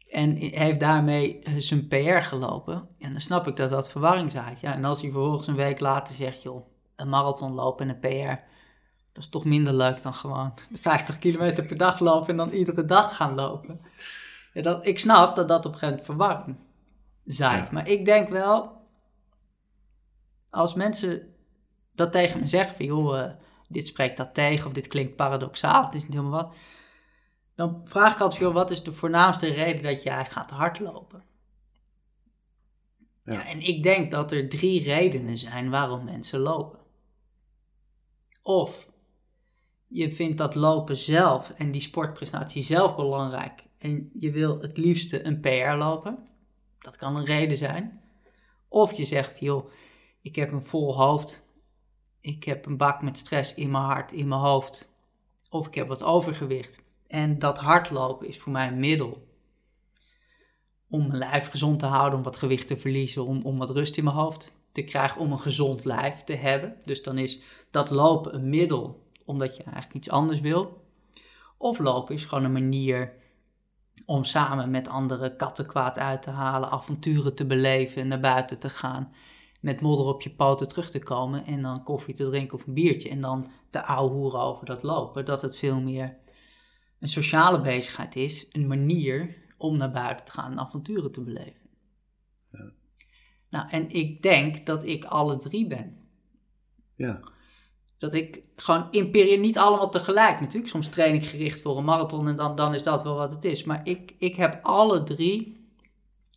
En 0.10 0.36
heeft 0.36 0.80
daarmee 0.80 1.40
eh, 1.40 1.54
zijn 1.58 1.88
PR 1.88 2.22
gelopen. 2.22 2.88
En 3.00 3.12
dan 3.12 3.22
snap 3.22 3.48
ik 3.48 3.56
dat 3.56 3.70
dat 3.70 3.92
verwarring 3.92 4.32
zaait. 4.32 4.60
Ja, 4.60 4.74
en 4.74 4.86
als 4.86 5.02
hij 5.02 5.12
vervolgens 5.12 5.48
een 5.48 5.56
week 5.56 5.80
later 5.80 6.16
zegt, 6.16 6.42
joh, 6.42 6.66
een 6.96 7.10
marathon 7.10 7.54
lopen 7.54 7.90
en 7.90 7.96
een 7.96 8.00
PR, 8.00 8.44
dat 9.14 9.24
is 9.24 9.30
toch 9.30 9.46
minder 9.46 9.74
leuk 9.74 10.02
dan 10.02 10.14
gewoon 10.14 10.54
50 10.72 11.20
kilometer 11.20 11.66
per 11.66 11.78
dag 11.78 12.00
lopen 12.00 12.30
en 12.30 12.38
dan 12.38 12.50
iedere 12.50 12.86
dag 12.86 13.16
gaan 13.16 13.36
lopen. 13.36 13.82
Ja, 14.54 14.62
dat, 14.62 14.88
ik 14.88 15.00
snap 15.00 15.36
dat 15.36 15.48
dat 15.48 15.66
op 15.66 15.74
een 15.74 15.80
gegeven 15.80 16.06
moment 16.06 16.06
verwarring 16.06 16.58
zaait. 17.26 17.66
Ja. 17.66 17.72
Maar 17.72 17.88
ik 17.88 18.06
denk 18.06 18.30
wel, 18.30 18.82
als 20.50 20.74
mensen 20.74 21.36
dat 21.96 22.12
tegen 22.12 22.40
me 22.40 22.48
zeggen, 22.48 22.76
van 22.76 22.86
joh, 22.86 23.20
eh, 23.20 23.32
dit 23.68 23.88
spreekt 23.88 24.18
dat 24.18 24.34
tegen, 24.34 24.68
of 24.68 24.74
dit 24.74 24.88
klinkt 24.88 25.16
paradoxaal, 25.16 25.86
dit 25.86 25.96
is 25.96 26.04
niet 26.04 26.14
helemaal 26.14 26.44
wat. 26.44 26.56
Dan 27.56 27.82
vraag 27.84 28.14
ik 28.14 28.20
altijd, 28.20 28.40
van, 28.40 28.48
joh, 28.48 28.56
wat 28.56 28.72
is 28.72 28.84
de 28.84 28.92
voornaamste 28.92 29.48
reden 29.48 29.84
dat 29.84 30.04
jij 30.04 30.26
gaat 30.26 30.52
hardlopen? 30.52 31.24
Ja. 33.26 33.34
Ja, 33.34 33.46
en 33.46 33.62
ik 33.62 33.84
denk 33.84 34.12
dat 34.12 34.32
er 34.32 34.50
drie 34.50 34.84
redenen 34.84 35.38
zijn 35.38 35.70
waarom 35.70 36.04
mensen 36.04 36.40
lopen. 36.40 36.80
Of 38.44 38.92
je 39.94 40.12
vindt 40.12 40.38
dat 40.38 40.56
lopen 40.56 40.98
zelf 40.98 41.50
en 41.50 41.72
die 41.72 41.82
sportprestatie 41.82 42.64
zelf 42.64 42.96
belangrijk 42.96 43.64
en 43.78 44.10
je 44.14 44.32
wil 44.32 44.62
het 44.62 44.78
liefste 44.78 45.26
een 45.26 45.40
PR 45.40 45.74
lopen. 45.78 46.28
Dat 46.80 46.96
kan 46.96 47.16
een 47.16 47.26
reden 47.26 47.58
zijn. 47.58 48.02
Of 48.68 48.94
je 48.94 49.06
zegt, 49.06 49.40
joh, 49.40 49.70
ik 50.22 50.36
heb 50.36 50.52
een 50.52 50.66
vol 50.66 50.96
hoofd. 50.96 51.46
Ik 52.22 52.44
heb 52.44 52.66
een 52.66 52.78
bak 52.78 53.02
met 53.02 53.18
stress 53.18 53.54
in 53.54 53.72
mijn 53.72 53.84
hart, 53.84 54.12
in 54.12 54.28
mijn 54.28 54.42
hoofd. 54.42 54.94
Of 55.50 55.68
ik 55.68 55.74
heb 55.74 55.88
wat 55.88 56.04
overgewicht. 56.04 56.84
En 57.08 57.40
dat 57.40 57.58
hardlopen 57.58 58.28
is 58.28 58.40
voor 58.40 58.52
mij 58.52 58.68
een 58.68 58.80
middel 58.80 59.28
om 60.90 61.08
mijn 61.08 61.18
lijf 61.18 61.50
gezond 61.50 61.80
te 61.80 61.86
houden, 61.86 62.18
om 62.18 62.24
wat 62.24 62.38
gewicht 62.38 62.68
te 62.68 62.78
verliezen, 62.78 63.26
om, 63.26 63.42
om 63.42 63.58
wat 63.58 63.70
rust 63.70 63.98
in 63.98 64.04
mijn 64.04 64.16
hoofd 64.16 64.54
te 64.72 64.84
krijgen, 64.84 65.22
om 65.22 65.32
een 65.32 65.40
gezond 65.40 65.86
lijf 65.86 66.24
te 66.24 66.36
hebben. 66.36 66.76
Dus 66.86 67.04
dan 67.04 67.18
is 67.18 67.40
dat 67.72 67.90
lopen 67.90 68.36
een 68.36 68.50
middel, 68.50 69.03
omdat 69.26 69.56
je 69.56 69.64
eigenlijk 69.64 69.94
iets 69.94 70.10
anders 70.10 70.40
wil. 70.40 70.82
Of 71.58 71.80
lopen 71.80 72.16
is 72.16 72.26
gewoon 72.26 72.44
een 72.44 72.52
manier 72.52 73.14
om 74.06 74.24
samen 74.24 74.72
met 74.72 74.88
anderen 74.88 75.38
kattenkwaad 75.38 75.98
uit 75.98 76.22
te 76.22 76.30
halen, 76.30 76.70
avonturen 76.70 77.36
te 77.36 77.46
beleven, 77.46 78.08
naar 78.08 78.20
buiten 78.20 78.60
te 78.60 78.70
gaan, 78.70 79.14
met 79.62 79.82
modder 79.82 80.06
op 80.06 80.22
je 80.22 80.36
poten 80.36 80.68
terug 80.68 80.90
te 80.90 81.00
komen 81.00 81.46
en 81.46 81.62
dan 81.62 81.84
koffie 81.84 82.14
te 82.14 82.30
drinken 82.30 82.58
of 82.58 82.68
een 82.68 82.74
biertje 82.74 83.10
en 83.10 83.22
dan 83.22 83.52
te 83.70 83.84
ouwehoeren 83.84 84.40
over 84.40 84.66
dat 84.66 84.84
lopen. 84.84 85.26
Dat 85.26 85.42
het 85.42 85.58
veel 85.58 85.82
meer 85.82 86.18
een 87.00 87.10
sociale 87.10 87.62
bezigheid 87.62 88.16
is, 88.16 88.46
een 88.52 88.68
manier 88.68 89.36
om 89.58 89.78
naar 89.78 89.92
buiten 89.92 90.26
te 90.26 90.32
gaan 90.32 90.52
en 90.52 90.60
avonturen 90.60 91.12
te 91.12 91.22
beleven. 91.22 91.70
Ja. 92.52 92.72
Nou, 93.50 93.70
en 93.70 93.90
ik 93.90 94.22
denk 94.22 94.66
dat 94.66 94.84
ik 94.84 95.06
alle 95.06 95.38
drie 95.38 95.68
ben. 95.68 95.98
Ja. 96.96 97.20
Dat 98.04 98.14
ik 98.14 98.42
gewoon 98.56 98.88
in 98.92 99.40
niet 99.40 99.58
allemaal 99.58 99.90
tegelijk 99.90 100.40
natuurlijk. 100.40 100.72
Soms 100.72 100.88
train 100.88 101.16
ik 101.16 101.26
gericht 101.26 101.62
voor 101.62 101.78
een 101.78 101.84
marathon 101.84 102.28
en 102.28 102.36
dan, 102.36 102.56
dan 102.56 102.74
is 102.74 102.84
dat 102.84 103.04
wel 103.04 103.16
wat 103.16 103.32
het 103.32 103.46
is. 103.46 103.64
Maar 103.64 103.82
ik, 103.84 104.14
ik 104.18 104.36
heb 104.36 104.60
alle 104.62 105.04
drie, 105.04 105.68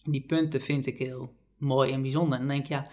die 0.05 0.20
punten 0.20 0.61
vind 0.61 0.87
ik 0.87 0.98
heel 0.98 1.33
mooi 1.57 1.92
en 1.92 2.02
bijzonder. 2.02 2.38
En 2.38 2.46
dan 2.46 2.55
denk 2.55 2.62
ik, 2.62 2.68
ja, 2.68 2.87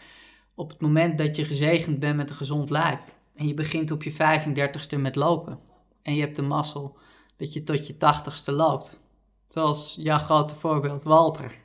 op 0.56 0.70
het 0.70 0.82
moment 0.82 1.18
dat 1.18 1.36
je 1.36 1.46
gezegend 1.46 2.00
bent 2.00 2.16
met 2.16 2.30
een 2.30 2.36
gezond 2.36 2.70
lijf. 2.70 3.00
En 3.36 3.48
je 3.48 3.54
begint 3.54 3.92
op 3.92 4.04
je 4.04 4.14
35ste 4.14 5.00
met 5.00 5.16
lopen. 5.16 5.60
En 6.02 6.16
je 6.16 6.22
hebt 6.22 6.36
de 6.36 6.42
mazzel 6.42 6.98
dat 7.38 7.54
je 7.54 7.64
tot 7.64 7.88
je 7.88 7.94
80ste 7.94 8.54
loopt. 8.54 9.00
Zoals 9.48 9.96
jouw 10.00 10.18
grote 10.18 10.56
voorbeeld 10.56 11.04
Walter. 11.04 11.56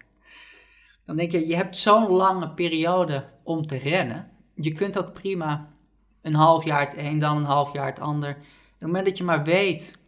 Dan 1.06 1.16
denk 1.16 1.32
je, 1.32 1.46
je 1.46 1.56
hebt 1.56 1.76
zo'n 1.76 2.10
lange 2.10 2.50
periode 2.50 3.28
om 3.42 3.66
te 3.66 3.76
rennen. 3.76 4.30
Je 4.54 4.72
kunt 4.72 4.98
ook 4.98 5.12
prima 5.12 5.76
een 6.28 6.34
half 6.34 6.64
jaar 6.64 6.80
het 6.80 6.96
een, 6.96 7.18
dan 7.18 7.36
een 7.36 7.44
half 7.44 7.72
jaar 7.72 7.86
het 7.86 8.00
ander. 8.00 8.30
Op 8.30 8.36
het 8.78 8.86
moment 8.86 9.06
dat 9.06 9.18
je 9.18 9.24
maar 9.24 9.44
weet 9.44 9.98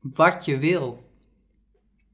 wat 0.00 0.44
je 0.44 0.58
wil. 0.58 1.06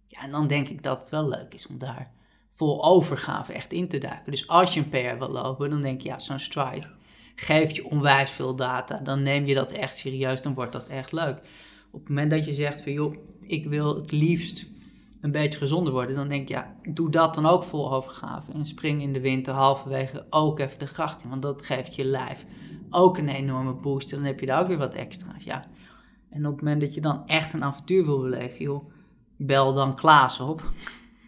Ja, 0.06 0.22
en 0.22 0.30
dan 0.30 0.46
denk 0.46 0.68
ik 0.68 0.82
dat 0.82 0.98
het 0.98 1.08
wel 1.08 1.28
leuk 1.28 1.54
is 1.54 1.66
om 1.66 1.78
daar 1.78 2.12
vol 2.50 2.84
overgave 2.84 3.52
echt 3.52 3.72
in 3.72 3.88
te 3.88 3.98
duiken. 3.98 4.30
Dus 4.30 4.48
als 4.48 4.74
je 4.74 4.80
een 4.80 4.88
PR 4.88 5.18
wil 5.18 5.30
lopen, 5.30 5.70
dan 5.70 5.82
denk 5.82 6.00
je, 6.00 6.08
ja, 6.08 6.18
zo'n 6.18 6.38
stride 6.38 6.90
geeft 7.34 7.76
je 7.76 7.90
onwijs 7.90 8.30
veel 8.30 8.56
data. 8.56 8.98
Dan 8.98 9.22
neem 9.22 9.46
je 9.46 9.54
dat 9.54 9.70
echt 9.70 9.96
serieus, 9.96 10.42
dan 10.42 10.54
wordt 10.54 10.72
dat 10.72 10.86
echt 10.86 11.12
leuk. 11.12 11.38
Op 11.90 12.00
het 12.00 12.08
moment 12.08 12.30
dat 12.30 12.44
je 12.44 12.54
zegt 12.54 12.82
van, 12.82 12.92
joh, 12.92 13.16
ik 13.40 13.66
wil 13.66 13.94
het 13.94 14.10
liefst 14.10 14.66
een 15.20 15.30
beetje 15.30 15.58
gezonder 15.58 15.92
worden, 15.92 16.16
dan 16.16 16.28
denk 16.28 16.42
ik, 16.42 16.48
ja, 16.48 16.74
doe 16.88 17.10
dat 17.10 17.34
dan 17.34 17.46
ook 17.46 17.62
vol 17.62 17.92
overgave. 17.92 18.52
En 18.52 18.64
spring 18.64 19.02
in 19.02 19.12
de 19.12 19.20
winter 19.20 19.54
halverwege 19.54 20.26
ook 20.30 20.58
even 20.58 20.78
de 20.78 20.86
gracht 20.86 21.22
in, 21.22 21.28
want 21.28 21.42
dat 21.42 21.62
geeft 21.62 21.94
je 21.94 22.04
lijf 22.04 22.46
ook 22.94 23.18
een 23.18 23.28
enorme 23.28 23.74
boost. 23.74 24.10
Dan 24.10 24.24
heb 24.24 24.40
je 24.40 24.46
daar 24.46 24.60
ook 24.60 24.68
weer 24.68 24.78
wat 24.78 24.94
extra's, 24.94 25.44
ja. 25.44 25.64
En 26.30 26.46
op 26.46 26.52
het 26.52 26.62
moment 26.62 26.80
dat 26.80 26.94
je 26.94 27.00
dan 27.00 27.26
echt 27.26 27.52
een 27.52 27.64
avontuur 27.64 28.04
wil 28.04 28.20
beleven, 28.20 28.64
joh, 28.64 28.90
bel 29.36 29.72
dan 29.72 29.96
Klaas 29.96 30.40
op. 30.40 30.72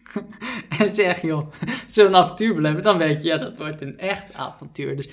en 0.78 0.88
zeg, 0.88 1.22
joh, 1.22 1.52
een 1.94 2.14
avontuur 2.14 2.54
beleven? 2.54 2.82
Dan 2.82 2.98
weet 2.98 3.22
je, 3.22 3.28
ja, 3.28 3.36
dat 3.36 3.56
wordt 3.56 3.80
een 3.80 3.98
echt 3.98 4.34
avontuur. 4.34 4.96
Dus 4.96 5.08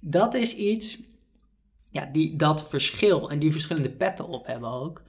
dat 0.00 0.34
is 0.34 0.56
iets, 0.56 0.98
ja, 1.90 2.04
die, 2.04 2.36
dat 2.36 2.68
verschil 2.68 3.30
en 3.30 3.38
die 3.38 3.52
verschillende 3.52 3.90
petten 3.90 4.28
op 4.28 4.46
hebben 4.46 4.70
ook. 4.70 5.02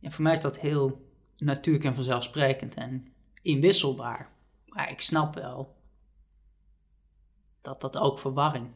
En 0.00 0.12
voor 0.12 0.22
mij 0.22 0.32
is 0.32 0.40
dat 0.40 0.58
heel 0.58 1.08
natuurlijk 1.36 1.84
en 1.84 1.94
vanzelfsprekend 1.94 2.74
en 2.74 3.06
inwisselbaar. 3.42 4.32
Maar 4.66 4.90
ik 4.90 5.00
snap 5.00 5.34
wel 5.34 5.76
dat 7.60 7.80
dat 7.80 7.98
ook 7.98 8.18
verwarring 8.18 8.66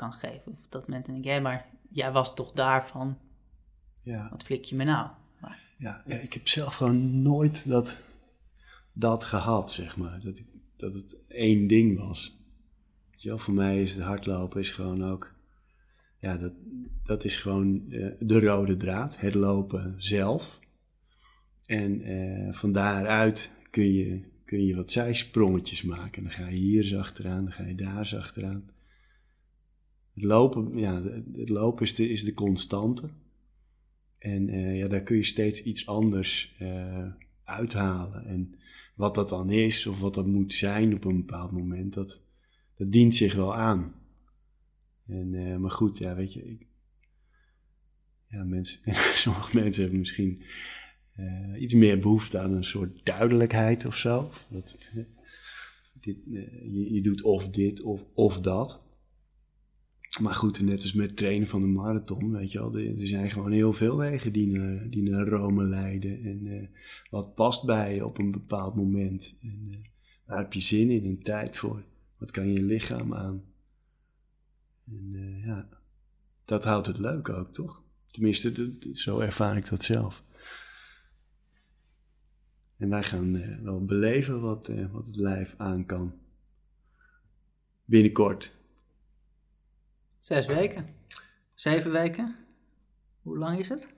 kan 0.00 0.12
geven. 0.12 0.52
Of 0.58 0.68
dat 0.68 0.88
mensen 0.88 1.12
denken, 1.12 1.32
hé, 1.32 1.40
maar 1.40 1.66
jij 1.90 2.12
was 2.12 2.34
toch 2.34 2.52
daarvan? 2.52 3.18
Ja. 4.02 4.28
Wat 4.30 4.42
flik 4.42 4.64
je 4.64 4.76
me 4.76 4.84
nou? 4.84 5.10
Maar... 5.40 5.60
Ja, 5.76 6.02
ja, 6.06 6.16
ik 6.16 6.32
heb 6.32 6.48
zelf 6.48 6.74
gewoon 6.74 7.22
nooit 7.22 7.68
dat, 7.68 8.02
dat 8.92 9.24
gehad, 9.24 9.72
zeg 9.72 9.96
maar. 9.96 10.20
Dat, 10.20 10.38
ik, 10.38 10.46
dat 10.76 10.94
het 10.94 11.16
één 11.28 11.66
ding 11.66 11.98
was. 11.98 12.38
Ja, 13.10 13.36
voor 13.36 13.54
mij 13.54 13.82
is 13.82 13.94
het 13.94 14.04
hardlopen 14.04 14.60
is 14.60 14.70
gewoon 14.72 15.04
ook... 15.04 15.38
Ja, 16.18 16.36
dat, 16.36 16.52
dat 17.02 17.24
is 17.24 17.36
gewoon 17.36 17.84
uh, 17.88 18.12
de 18.18 18.40
rode 18.40 18.76
draad. 18.76 19.20
Het 19.20 19.34
lopen 19.34 19.94
zelf. 19.98 20.58
En 21.64 22.10
uh, 22.10 22.52
van 22.52 22.72
daaruit 22.72 23.50
kun 23.70 23.92
je, 23.92 24.22
kun 24.44 24.64
je 24.64 24.74
wat 24.74 24.90
zijsprongetjes 24.90 25.82
maken. 25.82 26.22
Dan 26.22 26.32
ga 26.32 26.48
je 26.48 26.56
hier 26.56 26.82
eens 26.82 26.94
achteraan, 26.94 27.44
dan 27.44 27.52
ga 27.52 27.64
je 27.64 27.74
daar 27.74 27.98
eens 27.98 28.16
achteraan. 28.16 28.70
Het 30.20 30.28
lopen, 30.28 30.78
ja, 30.78 31.02
het 31.36 31.48
lopen 31.48 31.84
is 31.84 31.94
de, 31.94 32.08
is 32.08 32.24
de 32.24 32.34
constante. 32.34 33.10
En 34.18 34.48
uh, 34.48 34.78
ja, 34.78 34.88
daar 34.88 35.02
kun 35.02 35.16
je 35.16 35.24
steeds 35.24 35.62
iets 35.62 35.86
anders 35.86 36.56
uh, 36.62 37.06
uithalen. 37.44 38.24
En 38.24 38.54
wat 38.94 39.14
dat 39.14 39.28
dan 39.28 39.50
is, 39.50 39.86
of 39.86 40.00
wat 40.00 40.14
dat 40.14 40.26
moet 40.26 40.54
zijn 40.54 40.94
op 40.94 41.04
een 41.04 41.16
bepaald 41.16 41.50
moment, 41.50 41.94
dat, 41.94 42.22
dat 42.76 42.92
dient 42.92 43.14
zich 43.14 43.34
wel 43.34 43.54
aan. 43.54 43.94
En, 45.06 45.32
uh, 45.32 45.56
maar 45.56 45.70
goed, 45.70 45.98
ja, 45.98 46.14
weet 46.14 46.32
je, 46.32 46.50
ik, 46.50 46.66
ja, 48.28 48.44
mensen, 48.44 48.80
sommige 49.24 49.56
mensen 49.56 49.82
hebben 49.82 50.00
misschien 50.00 50.42
iets 51.58 51.74
meer 51.74 51.98
behoefte 51.98 52.38
aan 52.38 52.52
een 52.52 52.64
soort 52.64 53.04
duidelijkheid 53.04 53.84
of 53.84 53.96
zo. 53.96 54.30
Dat 54.50 54.90
dit, 56.00 56.16
je, 56.24 56.92
je 56.94 57.02
doet 57.02 57.22
of 57.22 57.48
dit 57.48 57.80
of, 57.80 58.04
of 58.14 58.40
dat. 58.40 58.88
Maar 60.18 60.34
goed, 60.34 60.60
net 60.60 60.82
als 60.82 60.92
met 60.92 61.16
trainen 61.16 61.48
van 61.48 61.60
de 61.60 61.68
marathon, 61.68 62.30
weet 62.30 62.52
je 62.52 62.58
wel, 62.58 62.78
er 62.78 63.06
zijn 63.06 63.30
gewoon 63.30 63.50
heel 63.50 63.72
veel 63.72 63.96
wegen 63.96 64.32
die 64.32 64.46
naar, 64.46 64.90
die 64.90 65.02
naar 65.02 65.28
Rome 65.28 65.64
leiden. 65.64 66.22
En 66.22 66.46
uh, 66.46 66.66
wat 67.10 67.34
past 67.34 67.64
bij 67.64 67.94
je 67.94 68.06
op 68.06 68.18
een 68.18 68.30
bepaald 68.30 68.74
moment. 68.74 69.38
En 69.42 69.82
waar 70.24 70.38
heb 70.38 70.52
je 70.52 70.60
zin 70.60 70.90
in 70.90 71.04
en 71.04 71.22
tijd 71.22 71.56
voor? 71.56 71.84
Wat 72.18 72.30
kan 72.30 72.52
je 72.52 72.62
lichaam 72.62 73.14
aan? 73.14 73.44
En 74.86 75.10
uh, 75.12 75.44
ja, 75.44 75.68
dat 76.44 76.64
houdt 76.64 76.86
het 76.86 76.98
leuk 76.98 77.28
ook, 77.28 77.52
toch? 77.52 77.82
Tenminste, 78.10 78.76
zo 78.92 79.18
ervaar 79.18 79.56
ik 79.56 79.68
dat 79.68 79.82
zelf. 79.82 80.24
En 82.76 82.88
wij 82.88 83.02
gaan 83.02 83.62
wel 83.62 83.84
beleven 83.84 84.40
wat, 84.40 84.70
wat 84.92 85.06
het 85.06 85.16
lijf 85.16 85.54
aan 85.56 85.86
kan. 85.86 86.14
Binnenkort. 87.84 88.58
Zes 90.20 90.46
weken. 90.46 90.86
Zeven 91.54 91.92
weken. 91.92 92.36
Hoe 93.22 93.38
lang 93.38 93.58
is 93.58 93.68
het? 93.68 93.88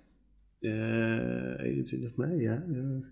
Uh, 0.61 1.61
21 1.61 2.17
mei, 2.17 2.41
ja. 2.41 2.65
Uh, 2.69 3.05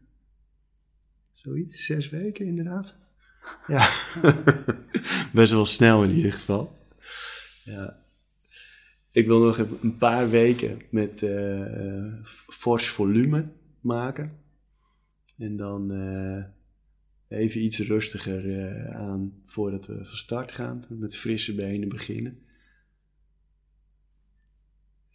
zoiets, 1.33 1.85
zes 1.85 2.09
weken 2.09 2.47
inderdaad. 2.47 2.99
Ja, 3.67 3.89
best 5.33 5.53
wel 5.53 5.67
snel 5.67 6.05
in 6.05 6.11
ieder 6.11 6.33
geval. 6.33 6.79
Ja. 7.65 7.99
Ik 9.13 9.27
wil 9.27 9.41
nog 9.41 9.59
een 9.59 9.97
paar 9.99 10.31
weken 10.31 10.83
met 10.91 11.23
uh, 11.23 12.15
fors 12.47 12.89
volume 12.89 13.49
maken. 13.81 14.39
En 15.39 15.57
dan 15.57 15.95
uh, 15.95 16.45
even 17.29 17.65
iets 17.65 17.79
rustiger 17.79 18.45
uh, 18.45 18.97
aan 18.97 19.43
voordat 19.45 19.87
we 19.87 19.95
van 20.05 20.17
start 20.17 20.53
gaan. 20.53 20.85
Met 20.89 21.17
frisse 21.17 21.55
benen 21.55 21.89
beginnen. 21.89 22.39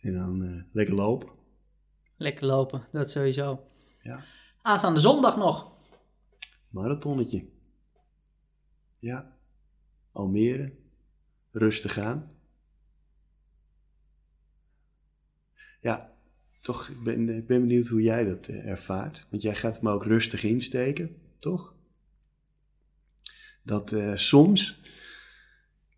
En 0.06 0.13
dan 0.13 0.41
uh, 0.44 0.63
lekker 0.72 0.96
lopen. 0.96 1.30
Lekker 2.15 2.46
lopen, 2.46 2.88
dat 2.91 3.12
sowieso. 3.12 3.68
Ja. 4.02 4.24
Aanstaande 4.62 5.00
zondag 5.00 5.38
nog. 5.38 5.72
Marathonnetje. 6.70 7.50
Ja. 9.00 9.38
Almere. 10.12 10.74
Rustig 11.52 11.98
aan. 11.98 12.32
Ja, 15.82 16.18
toch, 16.62 16.88
ik 16.88 17.04
ben, 17.04 17.30
ik 17.30 17.48
ben 17.48 17.62
benieuwd 17.62 17.88
hoe 17.88 18.02
jij 18.02 18.24
dat 18.24 18.48
uh, 18.48 18.68
ervaart. 18.68 19.28
Want 19.30 19.41
jij 19.41 19.56
gaat 19.56 19.76
hem 19.76 19.88
ook 19.88 20.04
rustig 20.04 20.44
insteken, 20.44 21.15
toch? 21.39 21.76
Dat 23.63 23.91
uh, 23.91 24.15
soms 24.15 24.80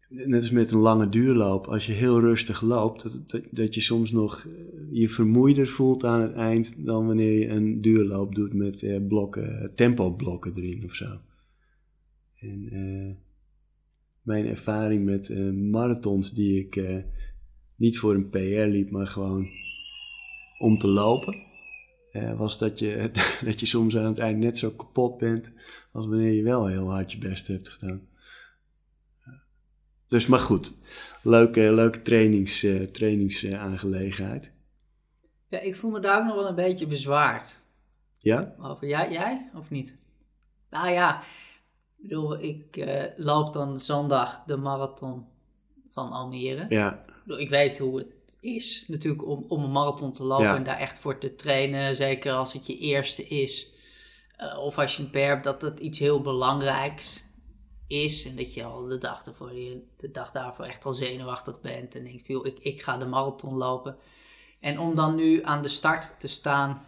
net 0.10 0.42
als 0.42 0.52
met 0.52 0.72
een 0.72 0.80
lange 0.80 1.10
duurloop, 1.10 1.68
als 1.68 1.86
je 1.86 1.94
heel 1.94 2.20
rustig 2.20 2.62
loopt, 2.62 3.30
dat, 3.32 3.42
dat, 3.52 3.76
je 3.76 3.82
soms 3.82 4.12
nog 4.12 4.46
eh, 4.46 4.52
je 4.92 5.10
vermoeider 5.10 5.68
voelt 5.68 6.04
aan 6.04 6.22
het 6.22 6.34
eind 6.34 6.86
dan 6.86 7.08
wanneer 7.08 7.40
je 7.40 7.48
een 7.48 7.82
duurloop 7.82 8.36
doet 8.36 8.54
met 8.54 8.84
eh, 8.84 9.08
blokken, 9.08 9.72
tempo-blokken 9.76 10.54
erin 10.56 10.84
of 10.84 10.96
zo. 10.96 11.20
En 12.40 12.70
eh, 12.72 13.16
mijn 14.22 14.46
ervaring 14.46 15.06
met 15.06 15.30
eh, 15.30 15.52
marathons 15.52 16.32
die 16.32 16.60
ik 16.60 16.76
eh, 16.76 16.98
niet 17.76 17.98
voor 17.98 18.14
een 18.14 18.30
PR 18.30 18.38
liep, 18.38 18.90
maar 18.90 19.08
gewoon 19.08 19.48
om 20.60 20.78
te 20.78 20.88
lopen, 20.88 21.46
was 22.38 22.58
dat 22.58 22.80
je, 22.80 23.12
dat 23.46 23.60
je 23.60 23.66
soms 23.66 23.98
aan 23.98 24.06
het 24.06 24.18
eind 24.18 24.40
net 24.40 24.58
zo 24.58 24.72
kapot 24.72 25.18
bent 25.18 25.52
als 25.92 26.08
wanneer 26.08 26.32
je 26.32 26.44
wel 26.44 26.68
heel 26.68 26.90
hard 26.90 27.12
je 27.12 27.18
best 27.18 27.48
hebt 27.48 27.70
gedaan. 27.70 28.08
Dus 30.08 30.28
maar 30.28 30.40
goed, 30.40 30.74
leuke, 31.22 31.60
leuke 31.60 32.02
trainings, 32.02 32.64
uh, 32.64 32.84
trainingsaangelegenheid. 32.84 34.52
ja, 35.48 35.60
ik 35.60 35.76
voel 35.76 35.92
me 35.92 36.00
daar 36.00 36.20
ook 36.20 36.26
nog 36.26 36.36
wel 36.36 36.48
een 36.48 36.56
beetje 36.56 36.88
bezwaard. 36.88 37.60
Ja? 38.20 38.56
Over 38.62 38.88
jij, 38.88 39.12
jij 39.12 39.50
of 39.54 39.70
niet? 39.70 39.96
Nou 40.70 40.92
ja, 40.92 41.20
ik 41.98 42.08
bedoel, 42.08 42.42
ik 42.42 42.78
uh, 42.78 43.04
loop 43.16 43.54
dan 43.54 43.80
zondag 43.80 44.44
de 44.46 44.58
marathon 44.58 45.26
van 45.90 46.12
Almere. 46.12 46.66
Ja. 46.70 47.06
Ik, 47.26 47.50
weet 47.50 47.78
hoe 47.78 47.98
het 47.98 48.38
is 48.40 48.86
natuurlijk 48.88 49.28
om, 49.28 49.46
om 49.48 49.64
een 49.64 49.72
marathon 49.72 50.12
te 50.12 50.24
lopen 50.24 50.46
Ja. 50.46 50.56
en 50.56 50.64
daar 50.64 50.78
echt 50.78 51.00
voor 51.00 51.18
te 51.18 51.36
trainen. 51.36 51.96
Zeker 51.96 52.34
als 52.34 52.54
het 52.54 52.68
je 52.68 52.78
eerste 52.78 53.28
is. 53.28 53.72
Uh, 54.42 54.60
of 54.60 54.78
als 54.78 54.98
je 54.98 55.04
een 55.04 55.10
per 55.10 55.28
hebt, 55.28 55.44
dat 55.44 55.62
dat 55.62 55.80
iets 55.80 56.00
heel 56.00 56.22
belangrijks 56.22 57.26
is. 57.88 58.26
En 58.26 58.36
dat 58.36 58.54
je 58.54 58.64
al 58.64 58.88
de 58.88 58.98
dag, 58.98 59.26
ervoor, 59.26 59.50
de 59.98 60.12
dag 60.12 60.32
daarvoor 60.32 60.66
echt 60.66 60.86
al 60.86 60.94
zenuwachtig 60.94 61.62
bent. 61.62 61.96
En 61.96 62.04
denkt, 62.04 62.28
joh, 62.28 62.46
ik, 62.46 62.60
ik 62.60 62.82
ga 62.82 62.98
de 62.98 63.06
marathon 63.06 63.56
lopen. 63.56 63.98
En 64.60 64.80
om 64.80 64.96
dan 64.96 65.16
nu 65.16 65.44
aan 65.44 65.62
de 65.62 65.68
start 65.68 66.20
te 66.20 66.28
staan 66.28 66.82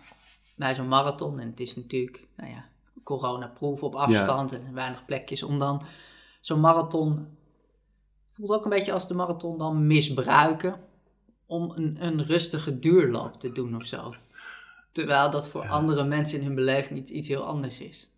bij 0.55 0.75
zo'n 0.75 0.87
marathon. 0.87 1.39
En 1.39 1.49
het 1.49 1.59
is 1.59 1.75
natuurlijk, 1.75 2.27
nou 2.35 2.49
ja, 2.51 2.65
coronaproof 3.03 3.83
op 3.83 3.95
afstand 3.95 4.51
en 4.53 4.73
weinig 4.73 5.05
plekjes. 5.05 5.43
Om 5.43 5.57
dan 5.59 5.85
zo'n 6.41 6.59
marathon, 6.59 7.37
voelt 8.33 8.51
ook 8.51 8.63
een 8.63 8.69
beetje 8.69 8.91
als 8.93 9.07
de 9.07 9.13
marathon 9.13 9.57
dan 9.57 9.87
misbruiken. 9.87 10.79
Om 11.45 11.71
een, 11.75 12.05
een 12.05 12.25
rustige 12.25 12.79
duurloop 12.79 13.39
te 13.39 13.51
doen 13.51 13.75
of 13.75 13.85
zo. 13.85 14.15
Terwijl 14.91 15.31
dat 15.31 15.49
voor 15.49 15.63
Ja. 15.63 15.69
andere 15.69 16.03
mensen 16.03 16.39
in 16.39 16.45
hun 16.45 16.55
beleving 16.55 16.99
iets, 16.99 17.11
iets 17.11 17.27
heel 17.27 17.43
anders 17.45 17.79
is. 17.79 18.11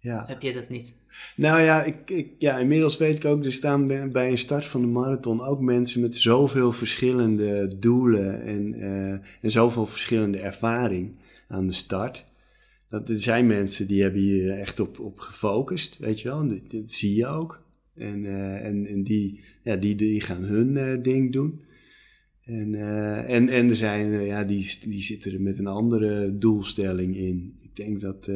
Ja. 0.00 0.22
Of 0.22 0.28
heb 0.28 0.42
je 0.42 0.52
dat 0.52 0.68
niet? 0.68 0.94
Nou 1.36 1.60
ja, 1.60 1.84
ik, 1.84 2.10
ik, 2.10 2.28
ja, 2.38 2.58
inmiddels 2.58 2.96
weet 2.96 3.16
ik 3.16 3.24
ook, 3.24 3.44
er 3.44 3.52
staan 3.52 3.86
bij, 4.12 4.30
een 4.30 4.38
start 4.38 4.64
van 4.64 4.80
de 4.80 4.86
marathon 4.86 5.40
ook 5.40 5.60
mensen 5.60 6.00
met 6.00 6.16
zoveel 6.16 6.72
verschillende 6.72 7.78
doelen 7.78 8.42
en, 8.42 8.74
eh, 8.74 9.12
en 9.12 9.50
zoveel 9.50 9.86
verschillende 9.86 10.38
ervaring 10.38 11.12
aan 11.48 11.66
de 11.66 11.72
start. 11.72 12.24
Dat 12.88 13.08
er 13.08 13.18
zijn 13.18 13.46
mensen 13.46 13.86
die 13.86 14.02
hebben 14.02 14.20
hier 14.20 14.58
echt 14.58 14.80
op, 14.80 14.98
op 14.98 15.18
gefocust, 15.18 15.98
weet 15.98 16.20
je 16.20 16.28
wel, 16.28 16.40
en 16.40 16.48
dat, 16.48 16.70
dat 16.70 16.90
zie 16.90 17.14
je 17.14 17.26
ook. 17.26 17.62
En, 17.94 18.24
eh, 18.24 18.64
en, 18.64 18.86
en 18.86 19.02
die, 19.02 19.44
ja, 19.62 19.76
die, 19.76 19.94
die 19.94 20.20
gaan 20.20 20.42
hun 20.42 20.76
eh, 20.76 21.02
ding 21.02 21.32
doen. 21.32 21.60
En, 22.44 22.74
en, 23.26 23.48
en 23.48 23.68
er 23.68 23.76
zijn, 23.76 24.10
ja, 24.10 24.44
die, 24.44 24.78
die 24.84 25.02
zitten 25.02 25.32
er 25.32 25.40
met 25.40 25.58
een 25.58 25.66
andere 25.66 26.38
doelstelling 26.38 27.16
in. 27.16 27.58
Ik 27.60 27.76
denk 27.76 28.00
dat, 28.00 28.30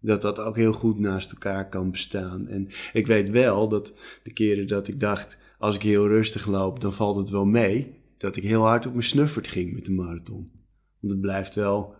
dat 0.00 0.22
dat 0.22 0.40
ook 0.40 0.56
heel 0.56 0.72
goed 0.72 0.98
naast 0.98 1.32
elkaar 1.32 1.68
kan 1.68 1.90
bestaan. 1.90 2.48
En 2.48 2.68
ik 2.92 3.06
weet 3.06 3.30
wel 3.30 3.68
dat 3.68 3.98
de 4.22 4.32
keren 4.32 4.66
dat 4.66 4.88
ik 4.88 5.00
dacht, 5.00 5.36
als 5.58 5.74
ik 5.74 5.82
heel 5.82 6.08
rustig 6.08 6.46
loop, 6.46 6.80
dan 6.80 6.92
valt 6.92 7.16
het 7.16 7.30
wel 7.30 7.44
mee. 7.44 7.98
Dat 8.16 8.36
ik 8.36 8.42
heel 8.42 8.62
hard 8.62 8.86
op 8.86 8.92
mijn 8.92 9.04
snuffert 9.04 9.48
ging 9.48 9.72
met 9.72 9.84
de 9.84 9.92
marathon. 9.92 10.50
Want 11.00 11.12
het 11.12 11.20
blijft 11.20 11.54
wel 11.54 11.94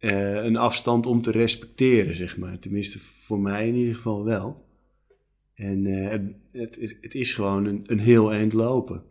uh, 0.00 0.44
een 0.44 0.56
afstand 0.56 1.06
om 1.06 1.22
te 1.22 1.30
respecteren, 1.30 2.16
zeg 2.16 2.36
maar. 2.36 2.58
Tenminste, 2.58 2.98
voor 2.98 3.40
mij 3.40 3.68
in 3.68 3.74
ieder 3.74 3.94
geval 3.94 4.24
wel. 4.24 4.64
En 5.54 5.84
uh, 5.84 6.10
het, 6.10 6.22
het, 6.52 6.98
het, 7.00 7.14
is 7.14 7.34
gewoon 7.34 7.64
een, 7.64 7.82
een 7.86 7.98
heel 7.98 8.32
eind 8.32 8.52
lopen. 8.52 9.02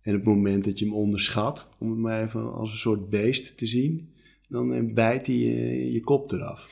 En 0.00 0.12
op 0.12 0.18
het 0.18 0.34
moment 0.34 0.64
dat 0.64 0.78
je 0.78 0.84
hem 0.84 0.94
onderschat, 0.94 1.70
om 1.78 1.90
het 1.90 1.98
maar 1.98 2.22
even 2.22 2.52
als 2.52 2.70
een 2.70 2.76
soort 2.76 3.08
beest 3.08 3.58
te 3.58 3.66
zien, 3.66 4.12
dan 4.52 4.72
eh, 4.72 4.94
bijt 4.94 5.26
hij 5.26 5.36
je, 5.36 5.92
je 5.92 6.00
kop 6.00 6.32
eraf. 6.32 6.70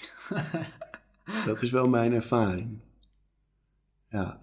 dat 1.47 1.63
is 1.63 1.71
wel 1.71 1.89
mijn 1.89 2.13
ervaring. 2.13 2.79
Ja. 4.09 4.39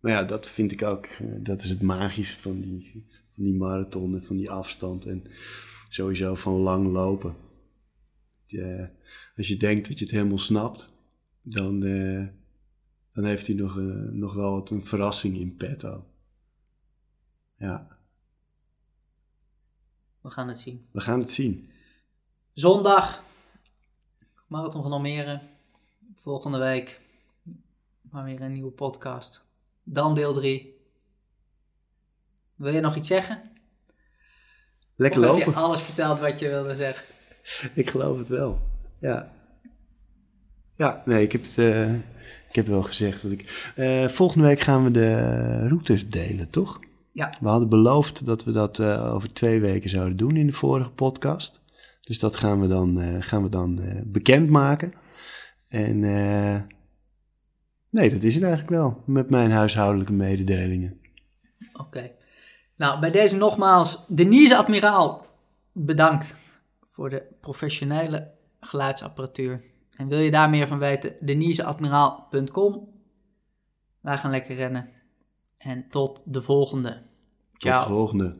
Maar 0.00 0.12
ja, 0.12 0.22
dat 0.22 0.48
vind 0.48 0.72
ik 0.72 0.82
ook, 0.82 1.08
dat 1.40 1.62
is 1.62 1.70
het 1.70 1.82
magische 1.82 2.40
van 2.40 2.60
die, 2.60 3.06
van 3.34 3.44
die 3.44 3.54
marathon 3.54 4.14
en 4.14 4.22
van 4.22 4.36
die 4.36 4.50
afstand 4.50 5.06
en 5.06 5.24
sowieso 5.88 6.34
van 6.34 6.52
lang 6.52 6.86
lopen. 6.86 7.34
Uh, 8.48 8.86
als 9.36 9.48
je 9.48 9.56
denkt 9.56 9.88
dat 9.88 9.98
je 9.98 10.04
het 10.04 10.14
helemaal 10.14 10.38
snapt, 10.38 10.92
dan, 11.42 11.82
uh, 11.82 12.26
dan 13.12 13.24
heeft 13.24 13.46
hij 13.46 13.56
nog, 13.56 13.76
uh, 13.76 14.10
nog 14.10 14.34
wel 14.34 14.52
wat 14.52 14.70
een 14.70 14.84
verrassing 14.84 15.36
in 15.36 15.56
petto. 15.56 16.06
Ja. 17.58 17.98
We 20.20 20.30
gaan 20.30 20.48
het 20.48 20.58
zien. 20.58 20.86
We 20.92 21.00
gaan 21.00 21.20
het 21.20 21.30
zien. 21.30 21.70
Zondag, 22.58 23.24
Marathon 24.46 24.82
van 24.82 24.92
Almere. 24.92 25.40
Volgende 26.14 26.58
week 26.58 27.00
maar 28.10 28.24
weer 28.24 28.40
een 28.40 28.52
nieuwe 28.52 28.70
podcast. 28.70 29.46
Dan 29.82 30.14
deel 30.14 30.32
3. 30.32 30.80
Wil 32.54 32.74
je 32.74 32.80
nog 32.80 32.96
iets 32.96 33.08
zeggen? 33.08 33.42
Lekker 34.96 35.20
of 35.20 35.26
lopen. 35.26 35.44
Heb 35.44 35.54
je 35.54 35.60
alles 35.60 35.80
verteld 35.80 36.18
wat 36.18 36.38
je 36.38 36.48
wilde 36.48 36.76
zeggen? 36.76 37.04
ik 37.74 37.90
geloof 37.90 38.18
het 38.18 38.28
wel. 38.28 38.60
Ja. 39.00 39.32
Ja, 40.74 41.02
nee, 41.06 41.22
ik 41.22 41.32
heb 41.32 41.42
het, 41.42 41.56
uh, 41.56 41.94
ik 42.48 42.54
heb 42.54 42.66
wel 42.66 42.82
gezegd. 42.82 43.22
Wat 43.22 43.32
ik, 43.32 43.72
uh, 43.76 44.08
volgende 44.08 44.46
week 44.46 44.60
gaan 44.60 44.84
we 44.84 44.90
de 44.90 45.68
routes 45.68 46.08
delen, 46.08 46.50
toch? 46.50 46.80
Ja. 47.12 47.32
We 47.40 47.48
hadden 47.48 47.68
beloofd 47.68 48.26
dat 48.26 48.44
we 48.44 48.52
dat 48.52 48.78
uh, 48.78 49.14
over 49.14 49.32
twee 49.32 49.60
weken 49.60 49.90
zouden 49.90 50.16
doen 50.16 50.36
in 50.36 50.46
de 50.46 50.52
vorige 50.52 50.90
podcast. 50.90 51.60
Dus 52.08 52.18
dat 52.18 52.36
gaan 52.36 52.60
we 52.60 52.66
dan, 52.66 53.22
gaan 53.22 53.42
we 53.42 53.48
dan 53.48 53.80
bekendmaken. 54.04 54.92
En 55.68 56.00
nee, 57.90 58.10
dat 58.10 58.22
is 58.22 58.34
het 58.34 58.44
eigenlijk 58.44 58.72
wel. 58.72 59.02
Met 59.04 59.30
mijn 59.30 59.50
huishoudelijke 59.50 60.12
mededelingen. 60.12 61.00
Oké. 61.72 61.82
Okay. 61.82 62.14
Nou, 62.76 63.00
bij 63.00 63.10
deze 63.10 63.36
nogmaals, 63.36 64.04
Denise 64.06 64.56
Admiraal, 64.56 65.26
bedankt 65.72 66.34
voor 66.80 67.10
de 67.10 67.22
professionele 67.40 68.30
geluidsapparatuur. 68.60 69.64
En 69.96 70.08
wil 70.08 70.18
je 70.18 70.30
daar 70.30 70.50
meer 70.50 70.66
van 70.66 70.78
weten, 70.78 71.14
deniseadmiraal.com. 71.20 72.88
Wij 74.00 74.18
gaan 74.18 74.30
lekker 74.30 74.56
rennen. 74.56 74.88
En 75.58 75.88
tot 75.88 76.22
de 76.24 76.42
volgende. 76.42 77.02
Ciao. 77.52 77.76
Tot 77.76 77.86
de 77.86 77.92
volgende. 77.92 78.36